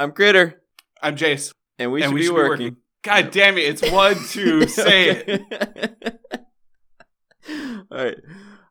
[0.00, 0.62] I'm Critter,
[1.02, 1.52] I'm Jace.
[1.78, 2.58] and we and should we be should working.
[2.58, 2.76] be working.
[3.02, 3.64] God damn it!
[3.66, 5.42] It's one, two, say it.
[7.90, 8.16] All right.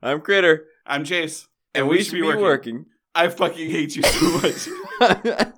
[0.01, 1.45] I'm Critter, I'm Jace,
[1.75, 2.87] and, we, should be working.
[3.13, 4.67] I fucking hate you so much.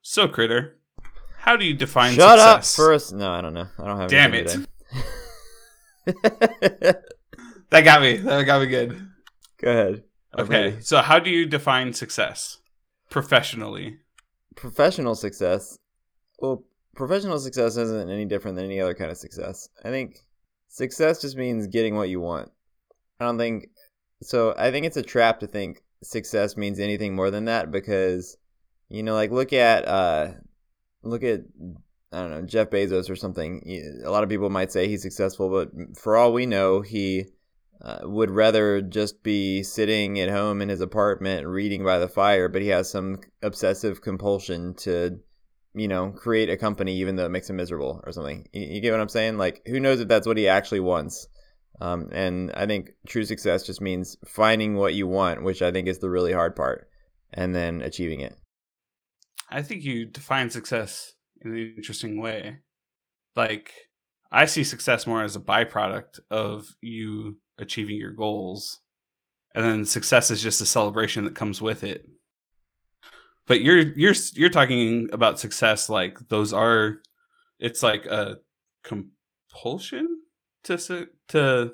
[0.00, 0.78] so, critter,
[1.36, 3.12] how do you define Shut up first.
[3.12, 3.66] No, I don't know.
[3.78, 4.08] I don't have.
[4.08, 4.56] Damn it!
[7.70, 8.16] That got me.
[8.18, 9.08] That got me good.
[9.60, 10.02] Go ahead.
[10.34, 10.80] I'm Okay, ready.
[10.80, 12.58] so how do you define success
[13.10, 13.98] professionally?
[14.54, 15.78] Professional success.
[16.38, 19.68] Well, professional success isn't any different than any other kind of success.
[19.84, 20.18] I think
[20.68, 22.50] success just means getting what you want.
[23.20, 23.68] I don't think
[24.22, 24.54] so.
[24.58, 28.36] I think it's a trap to think success means anything more than that because
[28.88, 30.32] you know, like look at uh
[31.02, 31.40] look at
[32.12, 33.62] I don't know Jeff Bezos or something.
[34.04, 37.26] A lot of people might say he's successful, but for all we know, he
[37.82, 42.48] uh, would rather just be sitting at home in his apartment reading by the fire.
[42.48, 45.18] But he has some obsessive compulsion to,
[45.74, 48.48] you know, create a company even though it makes him miserable or something.
[48.52, 49.38] You, you get what I'm saying?
[49.38, 51.28] Like, who knows if that's what he actually wants?
[51.80, 55.88] Um, and I think true success just means finding what you want, which I think
[55.88, 56.88] is the really hard part,
[57.34, 58.34] and then achieving it.
[59.50, 62.58] I think you define success in an interesting way.
[63.36, 63.72] Like,
[64.32, 68.80] I see success more as a byproduct of you achieving your goals.
[69.54, 72.08] And then success is just a celebration that comes with it.
[73.46, 76.98] But you're you're you're talking about success like those are
[77.58, 78.38] it's like a
[78.82, 80.22] compulsion
[80.64, 81.72] to to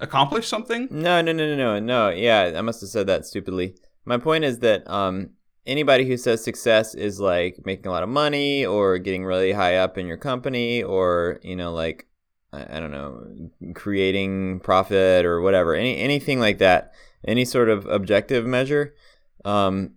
[0.00, 0.88] accomplish something.
[0.90, 2.08] No, no, no, no, no, no.
[2.10, 3.76] Yeah, I must have said that stupidly.
[4.04, 5.30] My point is that um,
[5.66, 9.76] anybody who says success is like making a lot of money or getting really high
[9.76, 12.06] up in your company or you know like
[12.52, 16.92] I, don't know creating profit or whatever any anything like that
[17.26, 18.94] any sort of objective measure
[19.44, 19.94] um,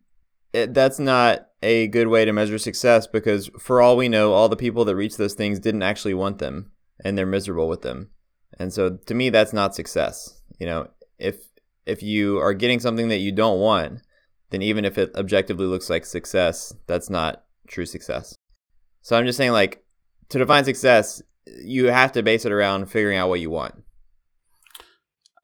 [0.53, 4.49] it, that's not a good way to measure success because for all we know all
[4.49, 6.71] the people that reach those things didn't actually want them
[7.03, 8.09] and they're miserable with them.
[8.57, 10.89] And so to me that's not success you know.
[11.17, 11.47] If
[11.85, 14.01] if you are getting something that you don't want
[14.51, 18.35] then even if it objectively looks like success that's not true success.
[19.01, 19.83] So i'm just saying like
[20.29, 21.21] to define success
[21.63, 23.75] you have to base it around figuring out what you want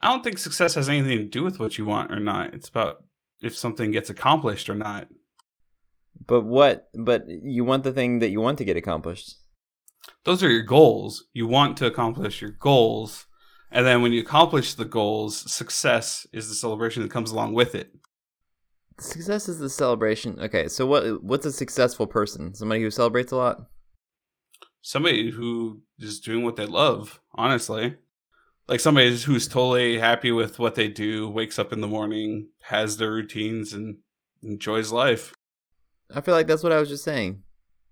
[0.02, 2.56] I don't think success has anything to do with what you want or not.
[2.56, 3.04] It's about
[3.42, 5.08] if something gets accomplished or not.
[6.26, 9.36] but what but you want the thing that you want to get accomplished
[10.24, 11.26] those are your goals.
[11.34, 13.28] You want to accomplish your goals.
[13.72, 17.76] And then when you accomplish the goals, success is the celebration that comes along with
[17.76, 17.92] it.
[19.00, 23.36] success is the celebration okay so what what's a successful person somebody who celebrates a
[23.36, 23.58] lot
[24.82, 27.96] Somebody who is doing what they love, honestly.
[28.68, 32.98] Like somebody who's totally happy with what they do, wakes up in the morning, has
[32.98, 33.98] their routines, and
[34.44, 35.34] enjoys life.
[36.16, 37.44] i feel like that's what i was just saying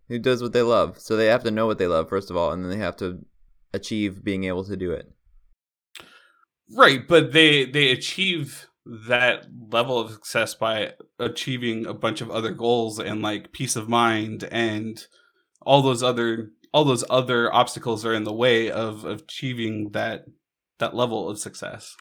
[0.08, 2.36] who does what they love so they have to know what they love first of
[2.36, 3.20] all and then they have to
[3.72, 5.12] achieve being able to do it
[6.72, 12.52] Right, but they they achieve that level of success by achieving a bunch of other
[12.52, 15.06] goals and like peace of mind and
[15.62, 20.26] all those other all those other obstacles are in the way of achieving that
[20.80, 21.96] that level of success.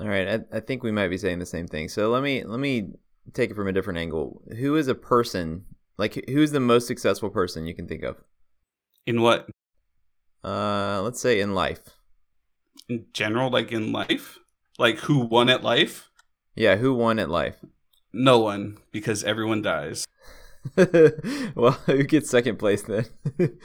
[0.00, 1.88] All right, I, I think we might be saying the same thing.
[1.88, 2.90] So let me let me
[3.32, 4.42] take it from a different angle.
[4.58, 5.64] Who is a person
[5.96, 8.16] like who's the most successful person you can think of?
[9.06, 9.48] In what?
[10.42, 11.96] Uh, let's say in life.
[12.88, 14.38] In general, like in life?
[14.78, 16.10] Like who won at life?
[16.54, 17.56] Yeah, who won at life?
[18.12, 20.06] No one, because everyone dies.
[21.54, 23.06] well, who gets second place then?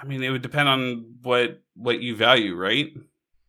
[0.00, 2.88] I mean, it would depend on what what you value, right?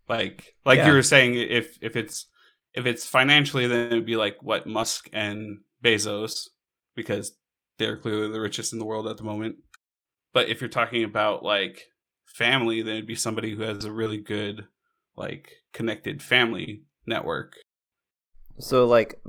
[0.10, 0.88] Like like Yeah.
[0.88, 2.28] you were saying, if if it's
[2.74, 6.50] if it's financially, then it'd be like what Musk and Bezos,
[6.96, 7.38] because
[7.78, 9.58] they're clearly the richest in the world at the moment.
[10.34, 11.86] But if you're talking about like
[12.26, 14.68] family, then it'd be somebody who has a really good
[15.16, 17.56] like connected family network.
[18.60, 19.20] So like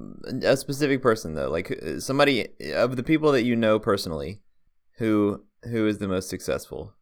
[0.43, 4.41] a specific person though, like uh, somebody of the people that you know personally,
[4.99, 6.95] who who is the most successful?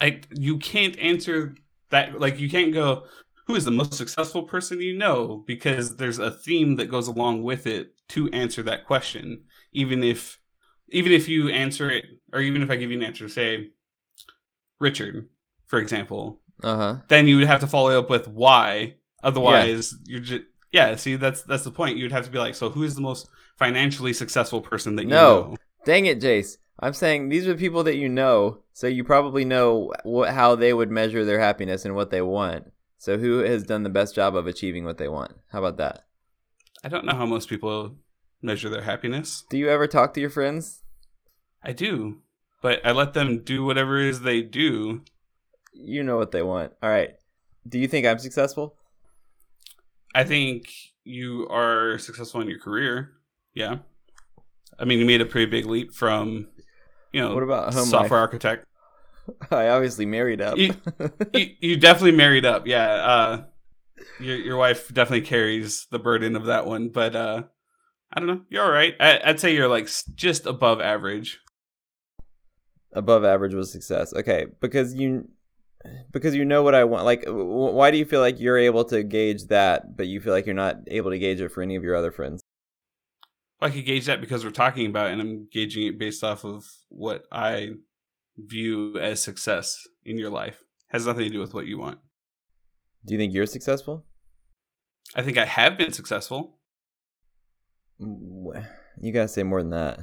[0.00, 1.54] I you can't answer
[1.90, 3.04] that like you can't go
[3.46, 7.42] who is the most successful person you know because there's a theme that goes along
[7.42, 10.38] with it to answer that question even if
[10.88, 13.70] even if you answer it or even if I give you an answer say
[14.80, 15.28] Richard
[15.66, 16.96] for example Uh huh.
[17.08, 21.42] then you would have to follow up with why otherwise you're just yeah see that's
[21.42, 24.60] that's the point you'd have to be like so who is the most financially successful
[24.60, 25.40] person that you No.
[25.50, 26.58] know Dang it, Jace.
[26.78, 30.72] I'm saying these are people that you know, so you probably know what how they
[30.72, 32.72] would measure their happiness and what they want.
[32.98, 35.32] So who has done the best job of achieving what they want?
[35.50, 36.04] How about that?
[36.84, 37.96] I don't know how most people
[38.40, 39.44] measure their happiness.
[39.50, 40.82] Do you ever talk to your friends?
[41.64, 42.18] I do,
[42.62, 45.02] but I let them do whatever it is they do.
[45.72, 46.72] You know what they want.
[46.80, 47.14] All right.
[47.68, 48.76] Do you think I'm successful?
[50.14, 50.72] I think
[51.04, 53.12] you are successful in your career.
[53.54, 53.78] Yeah.
[54.78, 56.48] I mean, you made a pretty big leap from,
[57.12, 58.12] you know, What about software life?
[58.12, 58.66] architect.
[59.50, 60.58] I obviously married up.
[60.58, 60.74] You-
[61.34, 62.66] you, you definitely married up.
[62.66, 62.88] Yeah.
[62.92, 63.44] Uh,
[64.18, 67.44] your your wife definitely carries the burden of that one, but uh,
[68.12, 68.40] I don't know.
[68.50, 68.94] You're all right.
[68.98, 71.38] I, I'd say you're like just above average.
[72.94, 74.12] Above average was success.
[74.12, 75.28] Okay, because you
[76.12, 77.04] because you know what I want.
[77.04, 80.46] Like, why do you feel like you're able to gauge that, but you feel like
[80.46, 82.42] you're not able to gauge it for any of your other friends?
[83.60, 86.44] I could gauge that because we're talking about it and I'm gauging it based off
[86.44, 87.70] of what I
[88.36, 90.64] view as success in your life.
[90.88, 91.98] Has nothing to do with what you want.
[93.06, 94.04] Do you think you're successful?
[95.14, 96.58] I think I have been successful.
[98.00, 100.00] You gotta say more than that.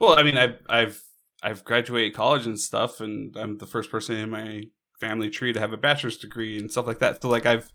[0.00, 1.02] Well, I mean, I've I've
[1.42, 4.64] I've graduated college and stuff, and I'm the first person in my
[5.00, 7.22] family tree to have a bachelor's degree and stuff like that.
[7.22, 7.70] So, like, I've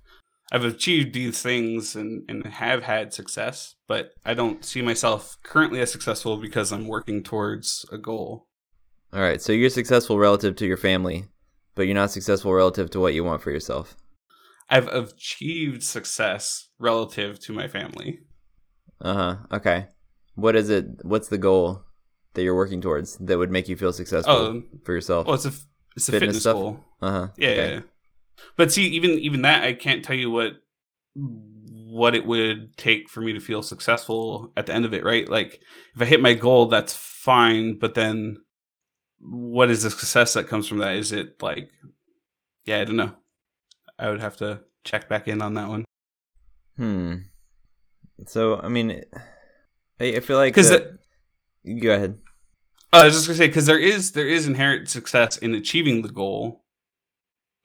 [0.51, 5.79] I've achieved these things and and have had success, but I don't see myself currently
[5.81, 8.47] as successful because I'm working towards a goal.
[9.13, 11.25] All right, so you're successful relative to your family,
[11.75, 13.95] but you're not successful relative to what you want for yourself.
[14.69, 18.19] I've achieved success relative to my family.
[19.01, 19.35] Uh huh.
[19.51, 19.87] Okay.
[20.35, 20.85] What is it?
[21.03, 21.83] What's the goal
[22.35, 25.25] that you're working towards that would make you feel successful Oh, for yourself?
[25.27, 25.51] well, it's a
[25.95, 26.83] it's a Fitness fitness, goal.
[27.01, 27.27] Uh huh.
[27.37, 27.79] Yeah, yeah, yeah.
[28.55, 30.53] But see, even even that, I can't tell you what
[31.13, 35.03] what it would take for me to feel successful at the end of it.
[35.03, 35.27] Right?
[35.27, 35.61] Like,
[35.95, 37.77] if I hit my goal, that's fine.
[37.77, 38.37] But then,
[39.19, 40.95] what is the success that comes from that?
[40.95, 41.69] Is it like,
[42.65, 43.13] yeah, I don't know.
[43.99, 45.85] I would have to check back in on that one
[46.77, 47.15] Hmm.
[48.25, 49.03] So I mean,
[49.99, 50.55] I, I feel like
[51.63, 52.17] you go ahead.
[52.93, 56.09] I was just gonna say because there is there is inherent success in achieving the
[56.09, 56.65] goal.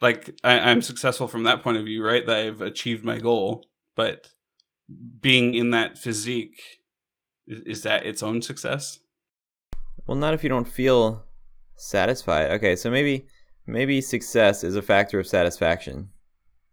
[0.01, 2.25] Like I, I'm successful from that point of view, right?
[2.25, 4.29] That I've achieved my goal, but
[5.21, 6.61] being in that physique
[7.47, 9.01] is, is that its own success?
[10.07, 11.25] Well, not if you don't feel
[11.75, 12.53] satisfied.
[12.53, 13.27] Okay, so maybe
[13.67, 16.11] maybe success is a factor of satisfaction.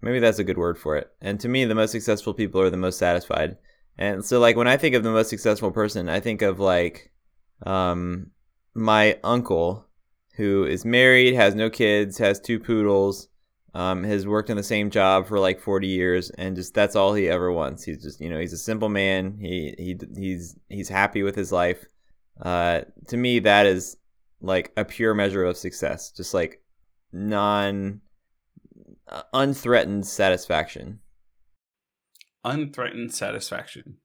[0.02, 1.10] Maybe that's a good word for it.
[1.22, 3.58] And to me, the most successful people are the most satisfied.
[3.98, 7.12] And so, like when I think of the most successful person, I think of like
[7.66, 8.32] um,
[8.74, 9.88] my uncle,
[10.36, 13.28] who is married, has no kids, has two poodles,
[13.74, 17.14] um, has worked in the same job for like 40 years, and just that's all
[17.14, 17.84] he ever wants.
[17.84, 19.38] He's just you know he's a simple man.
[19.40, 21.86] He he he's he's happy with his life.
[22.42, 23.98] Uh, to me, that is
[24.42, 26.12] like a pure measure of success.
[26.12, 26.62] Just like
[27.12, 28.02] non
[29.08, 31.00] uh, unthreatened satisfaction.
[32.46, 33.98] Unthreatened satisfaction.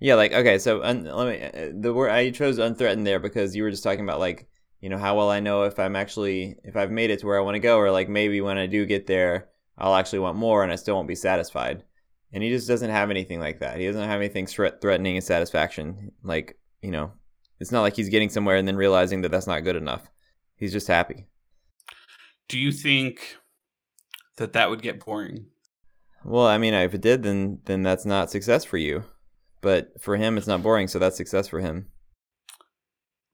[0.00, 3.54] Yeah, like okay, so un, let me uh, the word I chose unthreatened there because
[3.54, 4.48] you were just talking about like
[4.80, 7.38] you know how well I know if I'm actually if I've made it to where
[7.38, 9.48] I want to go or like maybe when I do get there
[9.78, 11.84] I'll actually want more and I still won't be satisfied.
[12.32, 13.78] And he just doesn't have anything like that.
[13.78, 16.12] He doesn't have anything threat threatening his satisfaction.
[16.22, 17.12] Like you know,
[17.60, 20.10] it's not like he's getting somewhere and then realizing that that's not good enough.
[20.56, 21.26] He's just happy.
[22.48, 23.36] Do you think
[24.36, 25.46] that that would get boring?
[26.24, 29.04] Well, I mean, if it did, then then that's not success for you.
[29.64, 31.86] But for him, it's not boring, so that's success for him.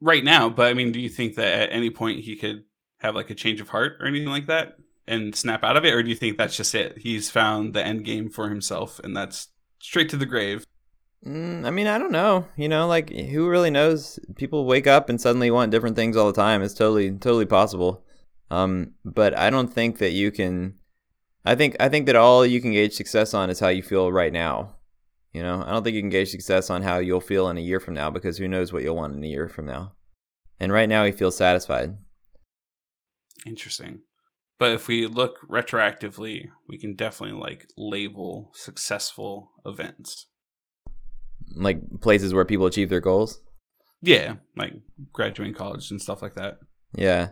[0.00, 2.62] Right now, but I mean, do you think that at any point he could
[3.00, 4.76] have like a change of heart or anything like that
[5.08, 6.98] and snap out of it, or do you think that's just it?
[6.98, 9.48] He's found the end game for himself, and that's
[9.80, 10.64] straight to the grave.
[11.26, 12.46] Mm, I mean, I don't know.
[12.56, 14.20] You know, like who really knows?
[14.36, 16.62] People wake up and suddenly want different things all the time.
[16.62, 18.04] It's totally totally possible.
[18.52, 20.76] Um, but I don't think that you can.
[21.44, 24.12] I think I think that all you can gauge success on is how you feel
[24.12, 24.76] right now.
[25.32, 27.62] You know, I don't think you can gauge success on how you'll feel in a
[27.62, 29.92] year from now because who knows what you'll want in a year from now.
[30.58, 31.96] And right now, he feels satisfied.
[33.46, 34.00] Interesting.
[34.58, 40.26] But if we look retroactively, we can definitely like label successful events.
[41.54, 43.40] Like places where people achieve their goals.
[44.02, 44.74] Yeah, like
[45.12, 46.58] graduating college and stuff like that.
[46.94, 47.30] Yeah.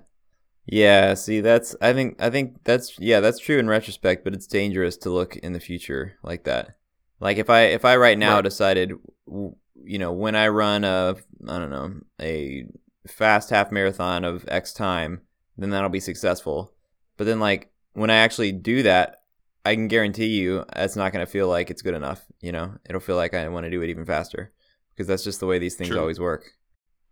[0.64, 4.46] Yeah, see that's I think I think that's yeah, that's true in retrospect, but it's
[4.46, 6.77] dangerous to look in the future like that.
[7.20, 8.44] Like if I if I right now Right.
[8.44, 8.92] decided
[9.26, 12.66] you know, when I run a I don't know, a
[13.06, 15.22] fast half marathon of X time,
[15.56, 16.72] then that'll be successful.
[17.16, 19.22] But then like when I actually do that,
[19.64, 22.75] I can guarantee you it's not going to feel like it's good enough, you know.
[22.88, 24.52] It'll feel like I want to do it even faster
[24.94, 26.00] because that's just the way these things True.
[26.00, 26.52] always work.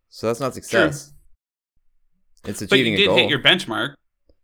[0.09, 1.13] So that's not success.
[2.45, 2.95] It's achieving.
[2.95, 3.95] But you did hit your benchmark.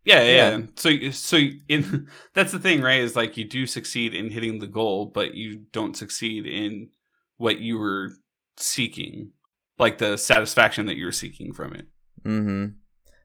[0.04, 0.56] Yeah, yeah.
[0.58, 0.66] Yeah.
[0.76, 3.00] So, so in that's the thing, right?
[3.00, 6.88] Is like you do succeed in hitting the goal, but you don't succeed in
[7.36, 8.10] what you were
[8.56, 9.30] seeking,
[9.78, 11.86] like the satisfaction that you were seeking from it.
[12.24, 12.74] Mm-hmm.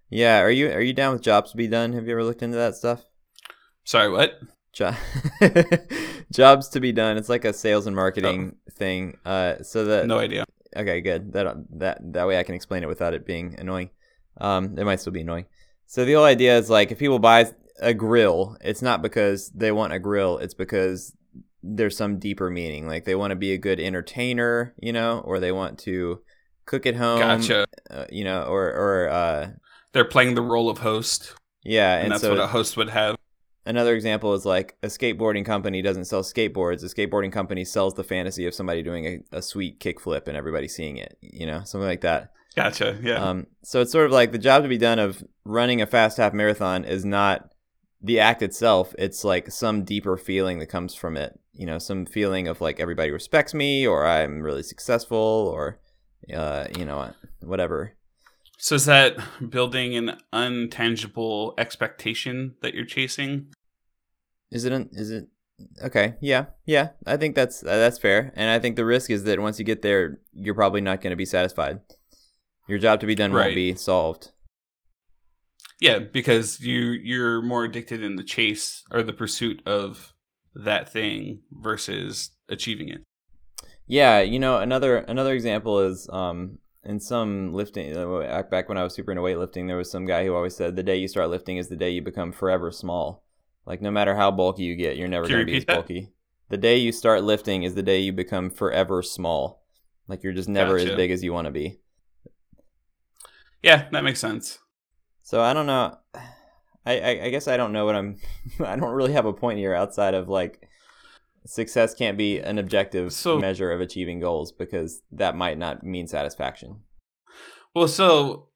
[0.10, 0.40] Yeah.
[0.42, 1.94] Are you are you down with jobs to be done?
[1.94, 3.04] Have you ever looked into that stuff?
[3.84, 4.34] Sorry, what?
[4.74, 4.94] Jo-
[6.32, 7.18] jobs to be done.
[7.18, 9.18] It's like a sales and marketing thing.
[9.26, 10.46] Uh, so that No idea.
[10.76, 11.34] okay, good.
[11.34, 13.90] That that that way I can explain it without it being annoying.
[14.40, 15.46] Um, it might still be annoying.
[15.88, 19.72] So the whole idea is like if people buy a grill, it's not because they
[19.72, 20.38] want a grill.
[20.38, 21.16] It's because
[21.64, 22.88] there's some deeper meaning.
[22.88, 26.22] Like they want to be a good entertainer, you know, or they want to
[26.66, 27.66] cook at home, Gotcha.
[27.90, 29.50] uh, you know, or or uh,
[29.94, 32.90] They're playing the role of host, yeah, and, and, that's so what a host would
[32.90, 33.18] have.
[33.66, 36.84] Another example is like a skateboarding company doesn't sell skateboards.
[36.84, 40.68] A skateboarding company sells the fantasy of somebody doing a, a sweet kickflip and everybody
[40.68, 42.32] seeing it, you know, something like that.
[42.58, 42.98] Gotcha.
[43.04, 43.24] Yeah.
[43.24, 46.18] Um, so it's sort of like the job to be done of running a fast
[46.18, 47.52] half marathon is not
[48.02, 48.96] the act itself.
[48.98, 52.80] It's like some deeper feeling that comes from it, you know, some feeling of like
[52.80, 55.80] everybody respects me or I'm really successful or,
[56.36, 57.94] uh, you know, whatever.
[58.58, 59.18] so is that
[59.52, 63.54] building an untangible expectation that you're chasing?
[64.50, 64.72] Is it?
[64.74, 65.28] An, is it?
[65.84, 66.16] Okay.
[66.22, 66.46] Yeah.
[66.66, 66.90] Yeah.
[67.06, 69.66] I think that's uh, that's fair, and I think the risk is that once you
[69.66, 71.82] get there, you're probably not going to be satisfied.
[72.68, 73.46] Your job to be done Right.
[73.46, 74.32] won't be solved.
[75.80, 80.14] Yeah, because you you're more addicted in the chase or the pursuit of
[80.56, 83.02] that thing versus achieving it.
[83.86, 84.22] Yeah.
[84.22, 87.96] You know, another another example is um in some lifting.
[87.96, 90.76] uh, Back when I was super into weightlifting, there was some guy who always said
[90.76, 93.24] the day you start lifting is the day you become forever small.
[93.66, 95.76] Like no matter how bulky you get, you're never going to be as that?
[95.76, 96.10] bulky.
[96.50, 99.66] The day you start lifting is the day you become forever small.
[100.08, 101.80] Like you're just never as big as you want to be.
[103.64, 104.60] Yeah, that makes sense.
[105.24, 105.98] So I don't know.
[106.86, 108.18] I, I I guess I don't know what I'm.
[108.66, 110.68] I don't really have a point here outside of like
[111.46, 116.08] success can't be an objective So- measure of achieving goals because that might not mean
[116.08, 116.82] satisfaction.
[117.76, 118.50] Well, so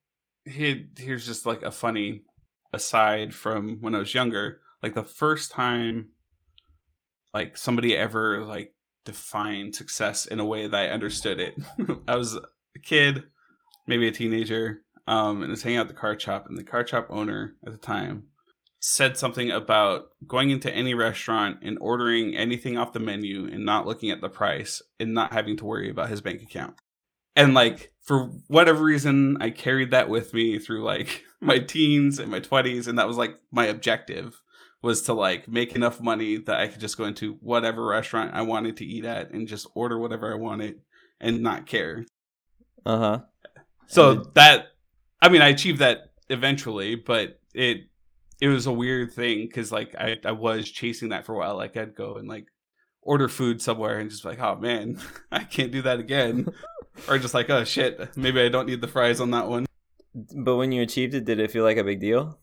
[0.46, 2.24] here, here's just like a funny
[2.74, 4.62] aside from when I was younger.
[4.81, 6.10] Like the first time,
[7.34, 8.74] like somebody ever like
[9.05, 11.55] defined success in a way that I understood it.
[12.08, 12.41] I was a
[12.81, 13.24] kid,
[13.88, 16.86] maybe a teenager, um, and was hanging out at the car shop, and the car
[16.86, 18.27] shop owner at the time
[18.79, 23.86] said something about going into any restaurant and ordering anything off the menu and not
[23.86, 26.74] looking at the price and not having to worry about his bank account.
[27.36, 32.31] And like for whatever reason, I carried that with me through like my teens and
[32.31, 34.41] my twenties, and that was like my objective
[34.81, 38.41] was to like make enough money that I could just go into whatever restaurant I
[38.41, 40.81] wanted to eat at and just order whatever I wanted
[41.20, 42.05] and not care.
[42.84, 43.20] Uh huh.
[43.86, 44.70] So that
[45.21, 47.87] I mean I achieved that eventually, but it
[48.39, 51.55] it was a weird thing because like I, I was chasing that for a while.
[51.55, 52.47] Like I'd go and like
[53.03, 54.99] order food somewhere and just be like, oh man,
[55.31, 56.47] I can't do that again.
[57.07, 59.65] or just like, oh shit, maybe I don't need the fries on that one.
[60.35, 62.39] But when you achieved it, did it feel like a big deal?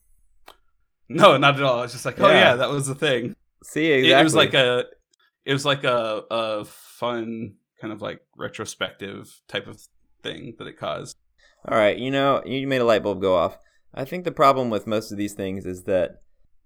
[1.09, 1.83] No, not at all.
[1.83, 2.51] It's just like, oh Yeah.
[2.51, 3.35] yeah, that was the thing.
[3.65, 4.21] See, It- exactly.
[4.21, 4.85] It was like a
[5.45, 9.81] it was like a a fun kind of like retrospective type of
[10.23, 11.17] thing that it caused.
[11.71, 13.59] All right, you know, you made a light bulb go off.
[13.93, 16.23] I think the problem with most of these things is that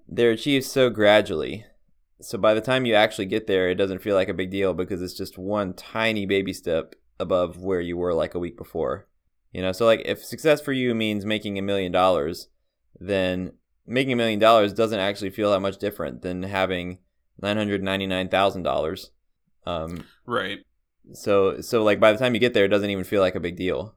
[0.07, 1.65] they're achieved so gradually.
[2.21, 4.75] So by the time you actually get there, it doesn't feel like a big deal
[4.75, 9.09] because it's just one tiny baby step above where you were like a week before.
[9.53, 12.49] You know, so like if success for you means making a million dollars,
[13.01, 13.55] then
[13.87, 16.99] making a million dollars doesn't actually feel that much different than having
[17.41, 19.11] nine hundred ninety nine thousand dollars.
[19.67, 20.61] Um, Right.
[21.13, 23.41] so so like by the time you get there, it doesn't even feel like a
[23.41, 23.97] big deal.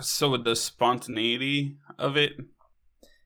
[0.00, 2.32] So with the spontaneity of it,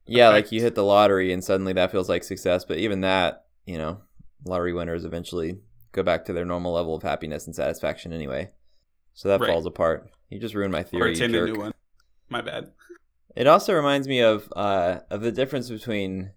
[0.06, 2.64] Yeah, like you hit the lottery and suddenly that feels like success.
[2.64, 4.00] But even that, you know,
[4.44, 5.58] lottery winners eventually
[5.92, 8.50] go back to their normal level of happiness and satisfaction anyway.
[9.14, 9.50] So that Right.
[9.50, 10.11] falls apart.
[10.28, 11.18] You just ruined my theory.
[11.20, 11.73] in a new one.
[12.28, 12.73] My bad.
[13.35, 16.32] It also reminds me of uh of the difference between.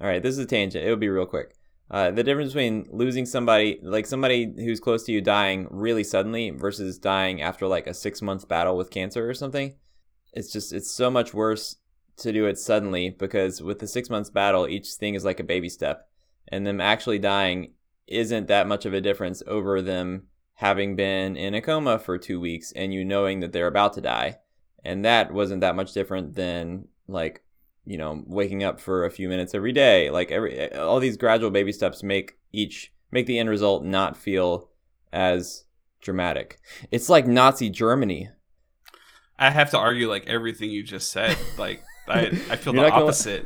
[0.00, 0.84] All right, this is a tangent.
[0.84, 1.54] It'll be real quick.
[1.90, 6.50] Uh, the difference between losing somebody, like somebody who's close to you, dying really suddenly
[6.50, 9.74] versus dying after like a six month battle with cancer or something.
[10.32, 11.76] It's just it's so much worse
[12.18, 15.44] to do it suddenly because with the six months battle, each thing is like a
[15.44, 16.08] baby step,
[16.48, 17.72] and them actually dying
[18.06, 22.38] isn't that much of a difference over them having been in a coma for two
[22.40, 24.38] weeks and you knowing that they're about to die
[24.84, 27.42] and that wasn't that much different than like
[27.84, 31.50] you know waking up for a few minutes every day like every all these gradual
[31.50, 34.68] baby steps make each make the end result not feel
[35.12, 35.64] as
[36.00, 36.58] dramatic
[36.90, 38.28] it's like nazi germany
[39.38, 41.36] I have to argue like everything you just said.
[41.58, 43.44] Like I, I feel You're the not gonna- opposite.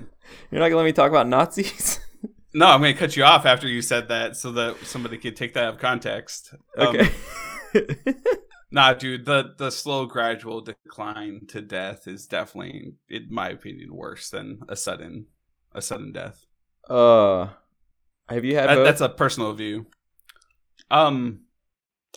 [0.50, 2.00] You're not gonna let me talk about Nazis?
[2.54, 5.52] No, I'm to cut you off after you said that so that somebody could take
[5.54, 6.54] that out of context.
[6.78, 7.10] Um, okay.
[8.70, 14.28] Nah, dude, the the slow gradual decline to death is definitely, in my opinion, worse
[14.30, 15.26] than a sudden
[15.72, 16.44] a sudden death.
[16.88, 17.48] uh,
[18.28, 19.86] have you had That- that's a personal view.
[20.90, 21.40] Um,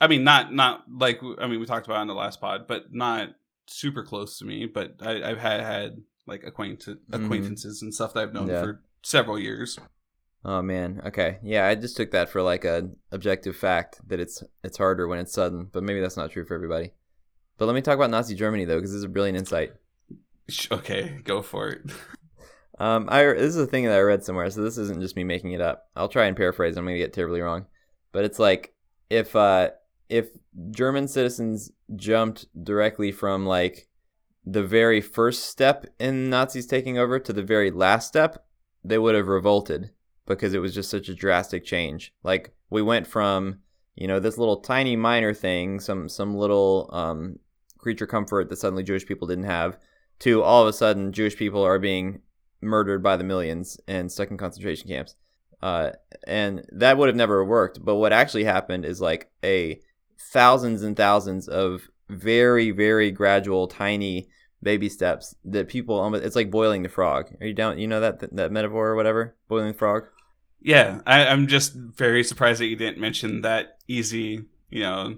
[0.02, 2.94] I mean, not not like I mean we talked about on the last pod, but
[2.94, 3.30] not
[3.68, 4.66] super close to me.
[4.66, 8.62] But I, I've had had like acquaint- acquaintances and stuff that I've known Yeah.
[8.62, 9.78] for several years.
[10.46, 11.02] Oh man.
[11.06, 11.40] Okay.
[11.44, 15.20] Yeah, I just took that for like a objective fact that it's it's harder when
[15.20, 16.92] it's sudden, but maybe that's not true for everybody.
[17.58, 19.74] But let me talk about Nazi Germany though, because this is a brilliant insight.
[20.72, 21.82] Okay, go for it.
[22.80, 25.26] Um, I this is a thing that I read somewhere, so this isn't just me
[25.26, 25.90] making it up.
[25.98, 26.78] I'll try and paraphrase.
[26.78, 27.66] I'm gonna get terribly wrong,
[28.14, 28.74] but it's like
[29.10, 29.72] if uh
[30.08, 30.30] if
[30.72, 33.90] German citizens jumped directly from like
[34.46, 38.46] the very first step in Nazis taking over to the very last step,
[38.82, 39.92] they would have revolted
[40.30, 42.14] because it was just such a drastic change.
[42.24, 43.60] Like we went from
[43.96, 47.40] you know this little tiny minor thing, some some little um,
[47.78, 49.78] creature comfort that suddenly Jewish people didn't have,
[50.20, 52.22] to all of a sudden Jewish people are being
[52.62, 55.16] murdered by the millions and stuck in concentration camps.
[55.62, 55.92] Uh,
[56.26, 57.84] and that would have never worked.
[57.84, 59.82] But what actually happened is like a
[60.18, 64.30] thousands and thousands of very, very gradual, tiny
[64.62, 67.30] baby steps that people almost, it's like boiling the frog.
[67.42, 67.80] Are you down?
[67.80, 69.36] You know that, that metaphor or whatever?
[69.48, 70.06] Boiling the frog?
[70.62, 75.18] Yeah, I, I'm just very surprised that you didn't mention that easy, you know,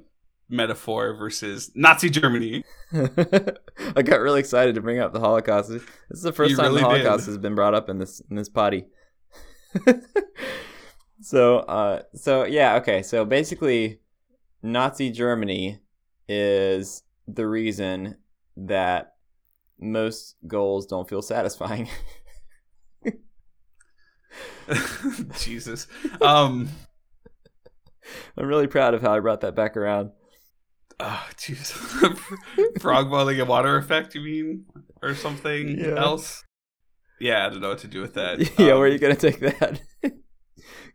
[0.49, 2.63] metaphor versus Nazi Germany.
[2.93, 5.69] I got really excited to bring up the Holocaust.
[5.69, 7.05] This is the first You time the really did.
[7.05, 8.85] Holocaust has been brought up in this in this potty.
[11.21, 13.01] so, uh, so yeah, okay.
[13.01, 13.99] So basically,
[14.61, 15.79] Nazi Germany
[16.27, 18.17] is the reason
[18.57, 19.15] that
[19.79, 21.89] most goals don't feel satisfying.
[25.39, 25.87] Jesus.
[26.21, 26.69] Um.
[28.37, 30.11] I'm really proud of how I brought that back around.
[30.99, 31.71] Oh, jeez.
[32.81, 34.65] Frog boiling and water effect, you mean?
[35.01, 35.95] Or something Yeah.
[35.99, 36.43] else?
[37.19, 38.39] Yeah, I don't know what to do with that.
[38.59, 39.81] yeah, Um, where are you gonna take that?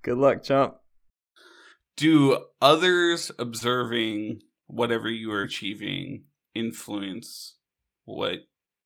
[0.02, 0.74] Good luck, chump.
[1.96, 6.24] Do others observing whatever you are achieving
[6.54, 7.56] influence
[8.04, 8.40] what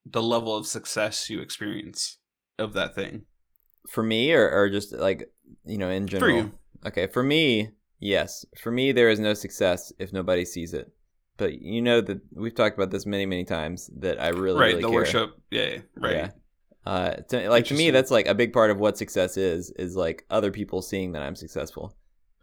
[0.07, 2.19] the level of success you experience
[2.59, 3.23] of that thing?
[3.89, 5.31] For me, or, or just like
[5.65, 6.37] you know, in general.
[6.37, 6.53] you.
[6.87, 8.45] Okay, for me, yes.
[8.59, 10.91] For me, there is no success if nobody sees it.
[11.37, 13.91] But you know that we've talked about this many, many times.
[13.99, 14.95] That I really, right, really the care.
[14.97, 15.31] worship.
[15.51, 16.17] Yeah, yeah, right.
[16.17, 16.31] Yeah.
[16.87, 19.71] Uh, to, like to me, that's like a big part of what success is.
[19.73, 21.97] Is like other people seeing that I'm successful.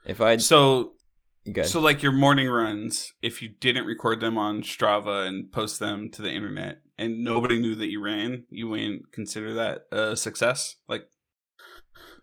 [0.06, 0.94] If I So,
[1.52, 5.80] good, so like your morning runs, if you didn't record them on Strava and post
[5.80, 10.16] them to the internet, and nobody knew that you ran, you wouldn't consider that a
[10.16, 11.08] success, like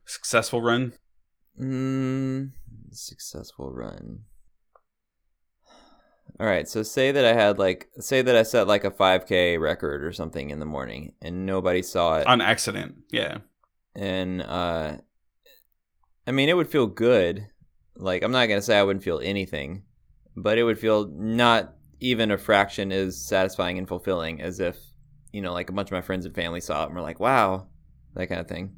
[0.07, 0.93] successful run.
[1.61, 2.51] Mm,
[2.91, 4.21] successful run.
[6.41, 9.61] All right, so say that I had like say that I set like a 5k
[9.61, 12.27] record or something in the morning and nobody saw it.
[12.27, 12.97] on accident.
[13.13, 13.39] Yeah.
[13.95, 14.97] and uh
[16.27, 17.47] I mean it would feel good.
[17.97, 19.85] Like I'm not going to say I wouldn't feel anything,
[20.35, 24.77] but it would feel not even a fraction as satisfying and fulfilling as if,
[25.33, 27.21] you know, like a bunch of my friends and family saw it and were like,
[27.21, 27.69] "Wow."
[28.15, 28.75] That kind of thing.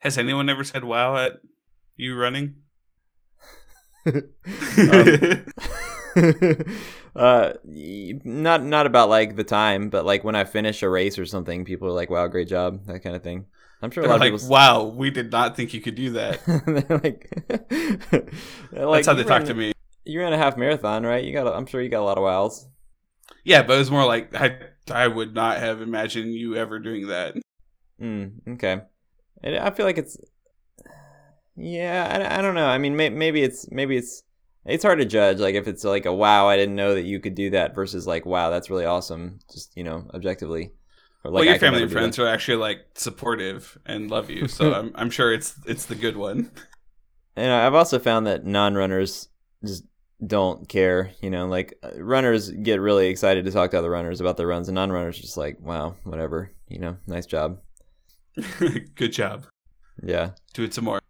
[0.00, 1.40] Has anyone ever said wow at
[1.96, 2.62] you running?
[4.86, 5.20] Um,
[7.16, 11.26] uh not not about like the time but like when i finish a race or
[11.26, 13.46] something people are like wow great job that kind of thing
[13.82, 16.10] i'm sure a lot like, of people wow, we did not think you could do
[16.10, 16.40] that.
[16.66, 17.30] they're like,
[18.72, 19.72] they're like That's how they you talk to me.
[20.04, 22.18] you ran a half marathon right you got a, i'm sure you got a lot
[22.18, 22.66] of wows
[23.44, 24.58] Yeah, but it was more like I
[24.90, 27.34] I would not have imagined you ever doing that.
[28.00, 28.82] mm, okay
[29.44, 30.16] i feel like it's
[31.56, 34.22] yeah i, I don't know i mean may, maybe it's maybe it's
[34.64, 37.20] it's hard to judge like if it's like a wow i didn't know that you
[37.20, 40.72] could do that versus like wow that's really awesome just you know objectively
[41.24, 44.92] or, well, your family and friends are actually like supportive and love you, so I'm
[44.94, 46.50] I'm sure it's it's the good one.
[47.36, 49.28] And I've also found that non-runners
[49.64, 49.84] just
[50.24, 51.12] don't care.
[51.20, 54.46] You know, like uh, runners get really excited to talk to other runners about their
[54.46, 57.60] runs, and non-runners are just like, "Wow, whatever." You know, nice job.
[58.94, 59.46] good job.
[60.02, 61.00] Yeah, Do it some more.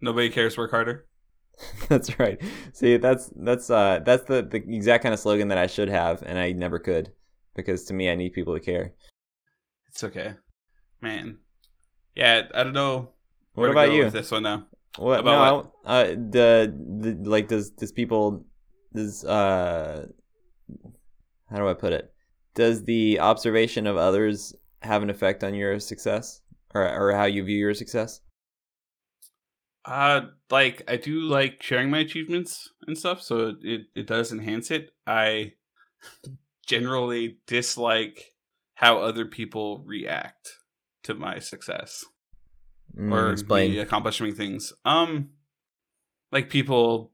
[0.00, 0.58] Nobody cares.
[0.58, 1.06] Work harder.
[1.88, 2.40] that's right.
[2.72, 6.22] See, that's that's uh that's the the exact kind of slogan that I should have,
[6.22, 7.12] and I never could
[7.54, 8.92] because to me, I need people to care.
[9.88, 10.34] It's okay,
[11.00, 11.38] man.
[12.14, 13.10] Yeah, I don't know.
[13.54, 14.04] What about go you?
[14.04, 14.66] With this one now.
[14.98, 18.44] What About no, uh, the the like does does people
[18.94, 20.06] does uh
[21.50, 22.12] how do I put it?
[22.54, 26.40] Does the observation of others have an effect on your success,
[26.82, 28.20] or or how you view your success?
[29.84, 34.70] Uh, like I do like sharing my achievements and stuff, so it it does enhance
[34.70, 34.90] it.
[35.06, 35.52] I
[36.66, 38.34] generally dislike
[38.74, 40.50] how other people react
[41.04, 42.04] to my success
[42.98, 43.72] Mm, or explain.
[43.72, 44.72] me accomplishing things.
[44.84, 45.30] Um,
[46.32, 47.12] like people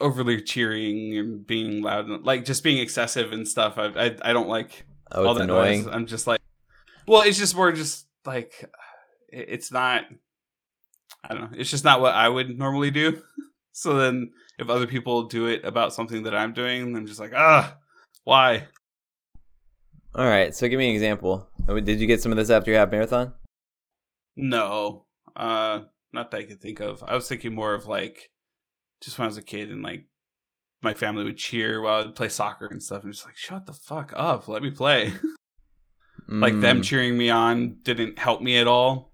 [0.00, 3.74] overly cheering and being loud, and, like just being excessive and stuff.
[3.78, 5.84] I I, I don't like Oh, all that annoying.
[5.84, 5.94] noise.
[5.94, 6.40] I'm just like,
[7.06, 8.52] well, it's just more just like
[9.28, 10.04] it's not.
[11.24, 11.58] I don't know.
[11.58, 13.22] It's just not what I would normally do.
[13.72, 17.32] so then, if other people do it about something that I'm doing, I'm just like,
[17.34, 17.76] ah,
[18.24, 18.68] why?
[20.14, 21.48] All right, so give me an example.
[21.68, 23.34] Oh, Did you get some of this after your half marathon?
[24.36, 27.02] No, uh, not that I could think of.
[27.06, 28.30] I was thinking more of like
[29.00, 30.06] just when I was a kid and like
[30.82, 33.72] my family would cheer while I'd play soccer and stuff, and just like, shut the
[33.72, 35.12] fuck up, let me play.
[36.28, 39.07] like them Mm, cheering me on didn't help me at all.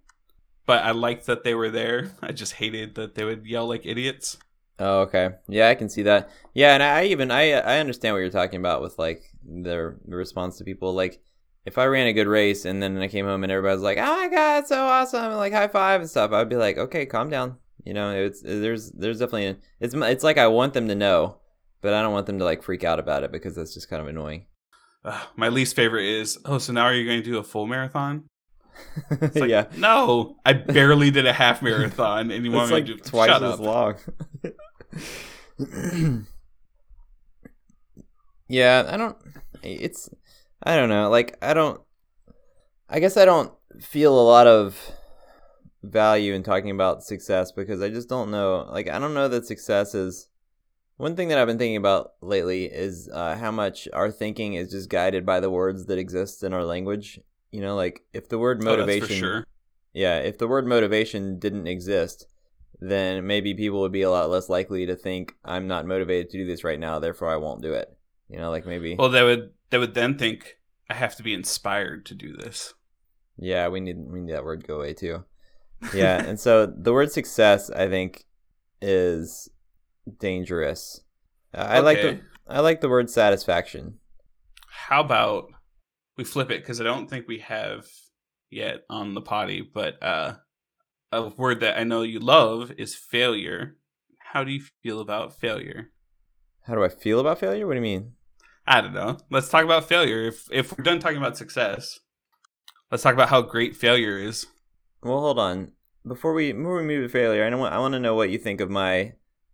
[0.66, 2.12] But I liked that they were there.
[2.22, 4.38] I just hated that they would yell like idiots.
[4.79, 5.31] Oh, okay.
[5.48, 6.31] Yeah, I can see that.
[6.53, 10.16] Yeah, and I even I I understand what you're talking about with like the, the
[10.16, 10.94] response to people.
[10.94, 11.22] Like,
[11.64, 14.16] if I ran a good race and then I came home and everybody's like, "Oh
[14.16, 17.07] my god, it's so awesome!" and like high five and stuff, I'd be like, "Okay,
[17.07, 20.88] calm down." You know, it's there's there's definitely a, it's it's like I want them
[20.88, 21.38] to know,
[21.81, 24.03] but I don't want them to like freak out about it because that's just kind
[24.03, 24.46] of annoying.
[25.05, 27.66] Ugh, my least favorite is, oh, so now are you going to do a full
[27.66, 28.24] marathon?
[29.21, 32.87] Like, yeah, No, I barely did a half marathon, and you want it's me like
[32.87, 33.61] to do twice Shut as up.
[33.61, 33.95] long.
[38.49, 39.17] yeah, I don't.
[39.63, 40.09] It's
[40.63, 41.11] I don't know.
[41.11, 41.81] Like I don't.
[42.89, 44.79] I guess I don't feel a lot of
[45.83, 48.69] value in talking about success because I just don't know.
[48.71, 50.29] Like I don't know that success is.
[50.97, 54.71] One thing that I've been thinking about lately is uh, how much our thinking is
[54.71, 57.19] just guided by the words that exist in our language.
[57.55, 59.45] You know, like if the word Oh, motivation, for sure.
[59.93, 62.27] yeah, if the word motivation didn't exist,
[62.81, 66.38] then maybe people would be a lot less likely to think I'm not motivated to
[66.38, 67.88] do this right now, therefore I won't do it.
[68.29, 70.59] You know, like maybe Well, they would they would then think
[70.90, 72.75] I have to be inspired to do this.
[73.38, 75.25] yeah, we need we need that word to go away too.
[75.95, 78.25] Yeah, and so the word success I think
[78.81, 79.49] is
[80.19, 81.03] dangerous.
[81.53, 83.99] I like the I like the word satisfaction.
[84.69, 85.51] How about
[86.16, 87.87] we flip it because I don't think we have
[88.50, 90.35] yet on the potty, but uh,
[91.12, 93.77] a word that I know you love is failure.
[94.18, 95.90] How do you feel about failure?
[96.62, 97.66] How do I feel about failure?
[97.66, 98.12] What do you mean?
[98.66, 99.18] I don't know.
[99.31, 100.22] Let's talk about failure.
[100.22, 102.00] If if we're done talking about success,
[102.90, 104.46] let's talk about how great failure is.
[105.03, 105.72] Well, hold on.
[106.07, 108.38] Before we before we move to failure, I want I want to know what you
[108.38, 109.12] think of my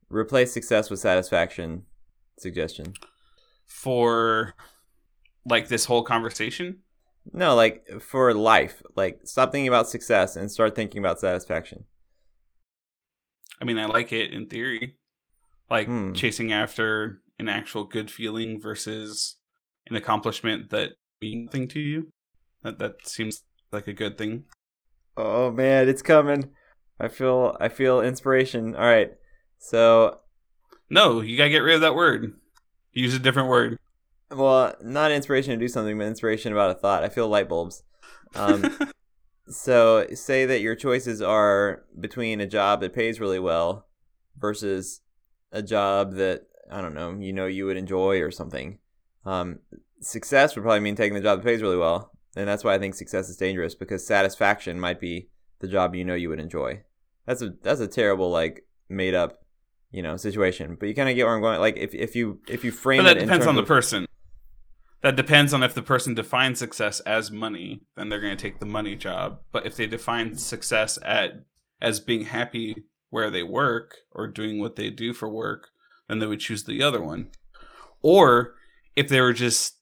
[0.08, 1.84] replace success with satisfaction
[2.38, 2.94] suggestion.
[3.66, 4.54] For
[5.46, 6.78] like this whole conversation,
[7.32, 8.82] No, like for life.
[8.96, 11.84] Like stop thinking about success and start thinking about satisfaction.
[13.60, 14.96] I mean, I like it in theory,
[15.70, 16.12] like Hmm.
[16.12, 19.36] chasing after an actual good feeling versus
[19.88, 22.08] an accomplishment that means nothing to you.
[22.62, 24.44] That that seems like a good thing.
[25.16, 26.50] Oh man, it's coming.
[26.98, 28.74] I feel I feel inspiration.
[28.74, 29.12] All right.
[29.58, 30.20] So,
[30.88, 32.34] No, you gotta get rid of that word.
[32.92, 33.78] Use a different word.
[34.30, 37.04] Well, not inspiration to do something, but inspiration about a thought.
[37.04, 37.82] I feel light bulbs.
[38.34, 38.78] Um,
[39.48, 43.86] so, say that your choices are between a job that pays really well
[44.38, 45.00] versus
[45.52, 48.78] a job that I don't know, you know, you would enjoy or something.
[49.26, 49.58] Um,
[50.00, 52.78] success would probably mean taking the job that pays really well, and that's why I
[52.78, 56.82] think success is dangerous because satisfaction might be the job you know you would enjoy.
[57.26, 59.44] That's a that's a terrible like made up,
[59.90, 60.76] you know, situation.
[60.78, 61.60] But you kind of get where I'm going.
[61.60, 64.06] Like if if you if you frame but that it depends on the person.
[65.02, 68.60] That depends on if the person defines success as money, then they're going to take
[68.60, 69.40] the money job.
[69.50, 71.44] But if they define success at
[71.80, 75.68] as being happy where they work or doing what they do for work,
[76.08, 77.30] then they would choose the other one.
[78.02, 78.54] Or
[78.96, 79.78] if they were just,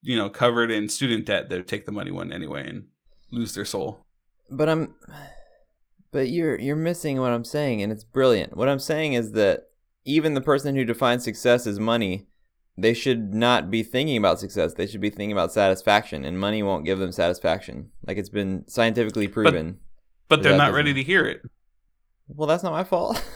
[0.00, 2.86] you know, covered in student debt, they'd take the money one anyway and
[3.30, 4.06] lose their soul.
[4.50, 4.94] But I'm
[6.10, 8.56] but you're you're missing what I'm saying and it's brilliant.
[8.56, 9.64] What I'm saying is that
[10.04, 12.27] even the person who defines success as money,
[12.80, 14.74] they should not be thinking about success.
[14.74, 17.90] They should be thinking about satisfaction and money won't give them satisfaction.
[18.06, 19.78] Like it's been scientifically proven.
[20.28, 21.42] But they're not doesn't- ready to hear it.
[22.28, 23.22] well, that's not my fault.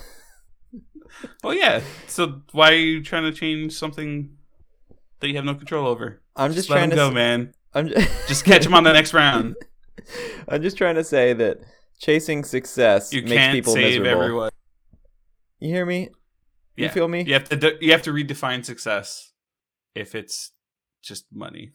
[1.45, 1.83] Well, yeah.
[2.07, 4.31] So why are you trying to change something
[5.21, 6.23] that you have no control over?
[6.37, 7.55] I'm just, let trying them to go, s- man.
[7.75, 9.55] I'm just, Just catch them on the next round.
[10.49, 11.59] I'm just trying to say that
[11.99, 14.23] chasing success You makes can't people save miserable.
[14.23, 14.51] everyone.
[15.61, 16.09] You hear me?
[16.77, 17.25] You feel me?
[17.25, 19.32] You have to de- you have to redefine success
[19.95, 20.53] if it's
[21.03, 21.71] just money.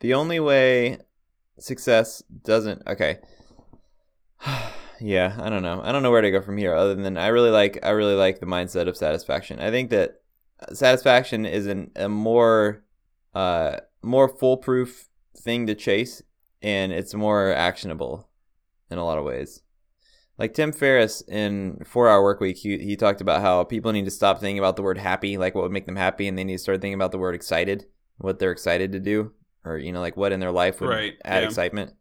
[0.00, 0.98] The only way
[1.58, 3.18] success doesn't okay.
[5.00, 5.80] yeah, I don't know.
[5.82, 8.14] I don't know where to go from here other than I really like I really
[8.14, 9.60] like the mindset of satisfaction.
[9.60, 10.20] I think that
[10.72, 12.84] satisfaction is an, a more
[13.34, 16.22] uh more foolproof thing to chase
[16.62, 18.28] and it's more actionable
[18.90, 19.62] in a lot of ways.
[20.38, 24.04] Like Tim Ferriss in 4 Hour Work Week, he, he talked about how people need
[24.04, 26.44] to stop thinking about the word happy, like what would make them happy, and they
[26.44, 27.86] need to start thinking about the word excited,
[28.18, 29.32] what they're excited to do,
[29.64, 31.48] or, you know, like what in their life would Right, add yeah.
[31.48, 31.94] excitement.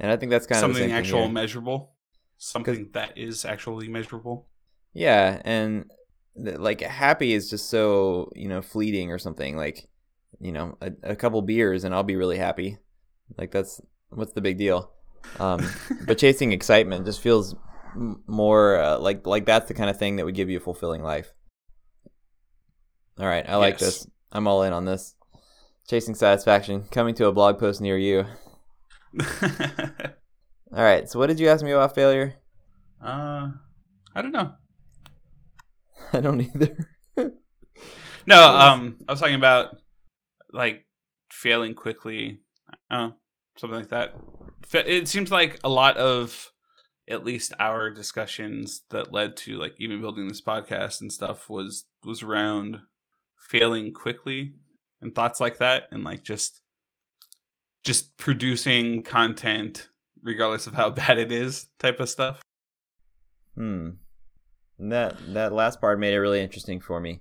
[0.00, 1.92] And I think that's kind something of something actual measurable,
[2.38, 4.48] something that is actually measurable.
[4.94, 5.90] Yeah, and
[6.42, 9.56] th- like happy is just so you know fleeting or something.
[9.56, 9.88] Like
[10.40, 12.78] you know a, a couple beers and I'll be really happy.
[13.38, 14.90] Like that's what's the big deal.
[15.38, 15.64] Um,
[16.06, 17.54] but chasing excitement just feels
[17.94, 21.02] more uh, like like that's the kind of thing that would give you a fulfilling
[21.02, 21.32] life.
[23.18, 23.80] All right, I like Yes.
[23.80, 24.06] this.
[24.32, 25.14] I'm all in on this.
[25.88, 28.24] Chasing satisfaction coming to a blog post near you.
[30.74, 32.34] All right, so what did you ask me about failure?
[33.04, 33.50] uh,
[34.14, 34.52] I don't know.
[36.12, 36.76] I don't either.
[38.24, 39.76] No, um, I was talking about
[40.52, 40.86] like
[41.32, 42.38] failing quickly.
[42.88, 43.14] Oh,
[43.58, 44.14] something like that.
[44.72, 46.51] It seems like a lot of
[47.12, 51.84] at least our discussions that led to like even building this podcast and stuff was
[52.04, 52.80] was around
[53.36, 54.54] failing quickly
[55.00, 56.62] and thoughts like that and like just
[57.84, 59.88] just producing content
[60.22, 62.40] regardless of how bad it is type of stuff.
[63.54, 63.90] Hmm.
[64.78, 67.20] That that last part made it really interesting for me.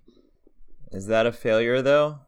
[0.91, 2.19] Is that a failure though?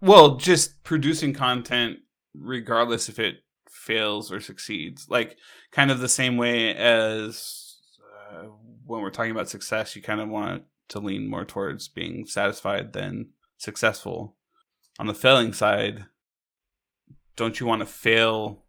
[0.00, 1.98] Well, just producing content
[2.34, 3.38] regardless if it
[3.70, 5.08] fails or succeeds.
[5.08, 5.36] Like
[5.70, 7.76] kind of the same way as
[8.30, 8.46] uh,
[8.84, 12.92] when we're talking about success, you kind of want to lean more towards being satisfied
[12.92, 14.36] than successful.
[14.98, 16.06] On the failing side,
[17.36, 18.64] don't you want to fail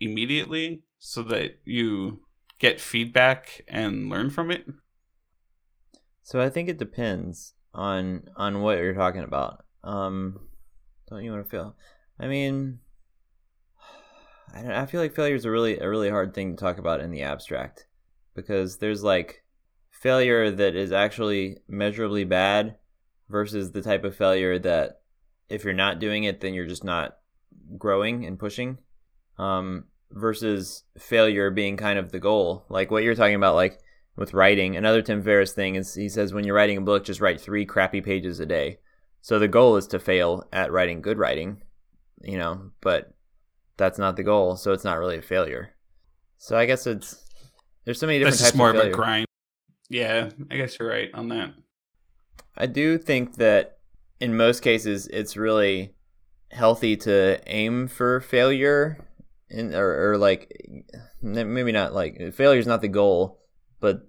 [0.00, 2.20] immediately so that you
[2.58, 4.66] get feedback and learn from it?
[6.22, 9.64] So I think it depends on on what you're talking about.
[9.84, 10.40] Um,
[11.08, 11.76] don't you want to fail?
[12.18, 12.80] I mean,
[14.56, 17.00] I I feel like failure is a really a really hard thing to talk about
[17.00, 17.86] in the abstract
[18.34, 19.44] because there's like
[19.90, 22.76] failure that is actually measurably bad
[23.28, 25.00] versus the type of failure that
[25.48, 27.16] if you're not doing it then you're just not
[27.78, 28.78] growing and pushing
[29.38, 32.64] um versus failure being kind of the goal.
[32.68, 33.80] Like what you're talking about like
[34.14, 37.20] with writing another tim ferriss thing is he says when you're writing a book just
[37.20, 38.78] write three crappy pages a day.
[39.20, 41.62] So the goal is to fail at writing good writing
[42.22, 43.15] you know but
[43.76, 45.70] that's not the goal so it's not really a failure
[46.38, 47.26] so i guess it's
[47.86, 49.26] there's so many different That's types just more of of a grind.
[49.88, 51.54] Yeah, I guess you're right on that.
[52.56, 53.78] I do think that
[54.18, 55.94] in most cases it's really
[56.50, 58.98] healthy to aim for failure
[59.48, 60.50] in or, or like
[61.22, 63.40] maybe not like failure is not the goal
[63.78, 64.06] but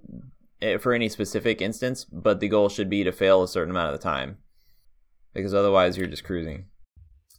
[0.62, 3.94] eh, for any specific instance but the goal should be to fail a certain amount
[3.94, 4.38] of the time
[5.34, 6.66] because otherwise you're just cruising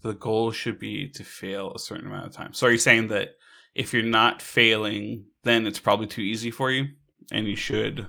[0.03, 2.53] the goal should be to fail a certain amount of time.
[2.53, 3.31] So are you saying that
[3.75, 6.89] if you're not failing, then it's probably too easy for you
[7.31, 8.07] and you should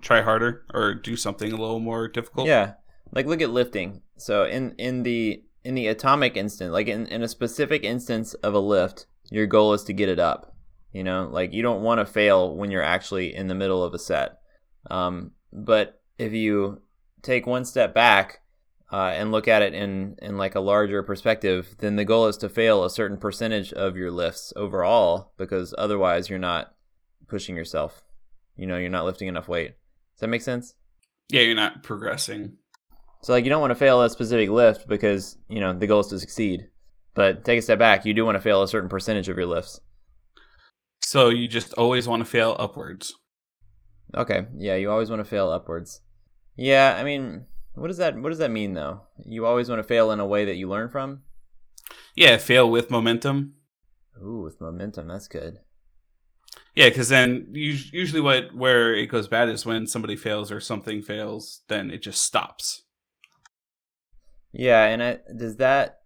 [0.00, 2.46] try harder or do something a little more difficult?
[2.46, 2.74] Yeah.
[3.12, 4.02] Like look at lifting.
[4.16, 8.54] So in in the in the atomic instant, like in, in a specific instance of
[8.54, 10.54] a lift, your goal is to get it up.
[10.92, 13.94] You know, like you don't want to fail when you're actually in the middle of
[13.94, 14.38] a set.
[14.90, 16.82] Um, but if you
[17.22, 18.40] take one step back
[18.92, 22.36] uh, and look at it in in like a larger perspective, then the goal is
[22.38, 26.74] to fail a certain percentage of your lifts overall, because otherwise you're not
[27.28, 28.04] pushing yourself.
[28.56, 29.74] You know, you're not lifting enough weight.
[30.14, 30.74] Does that make sense?
[31.30, 32.56] Yeah, you're not progressing.
[33.22, 36.00] So like you don't want to fail a specific lift because, you know, the goal
[36.00, 36.68] is to succeed.
[37.14, 39.46] But take a step back, you do want to fail a certain percentage of your
[39.46, 39.80] lifts.
[41.00, 43.14] So you just always want to fail upwards.
[44.16, 44.46] Okay.
[44.56, 46.00] Yeah, you always want to fail upwards.
[46.56, 47.46] Yeah, I mean,
[47.78, 49.02] what does that what does that mean though?
[49.24, 51.22] You always want to fail in a way that you learn from?
[52.14, 53.54] Yeah, fail with momentum.
[54.22, 55.60] Ooh, with momentum, that's good.
[56.74, 61.02] Yeah, because then usually what where it goes bad is when somebody fails or something
[61.02, 62.82] fails, then it just stops.
[64.52, 65.98] Yeah, and I, does that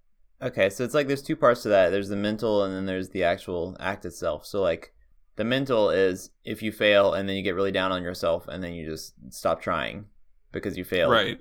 [0.43, 1.91] Okay, so it's like there's two parts to that.
[1.91, 4.45] There's the mental and then there's the actual act itself.
[4.45, 4.93] So like
[5.37, 8.63] the mental is if you fail and then you get really down on yourself and
[8.63, 10.07] then you just stop trying
[10.51, 11.13] because you failed.
[11.13, 11.39] Right.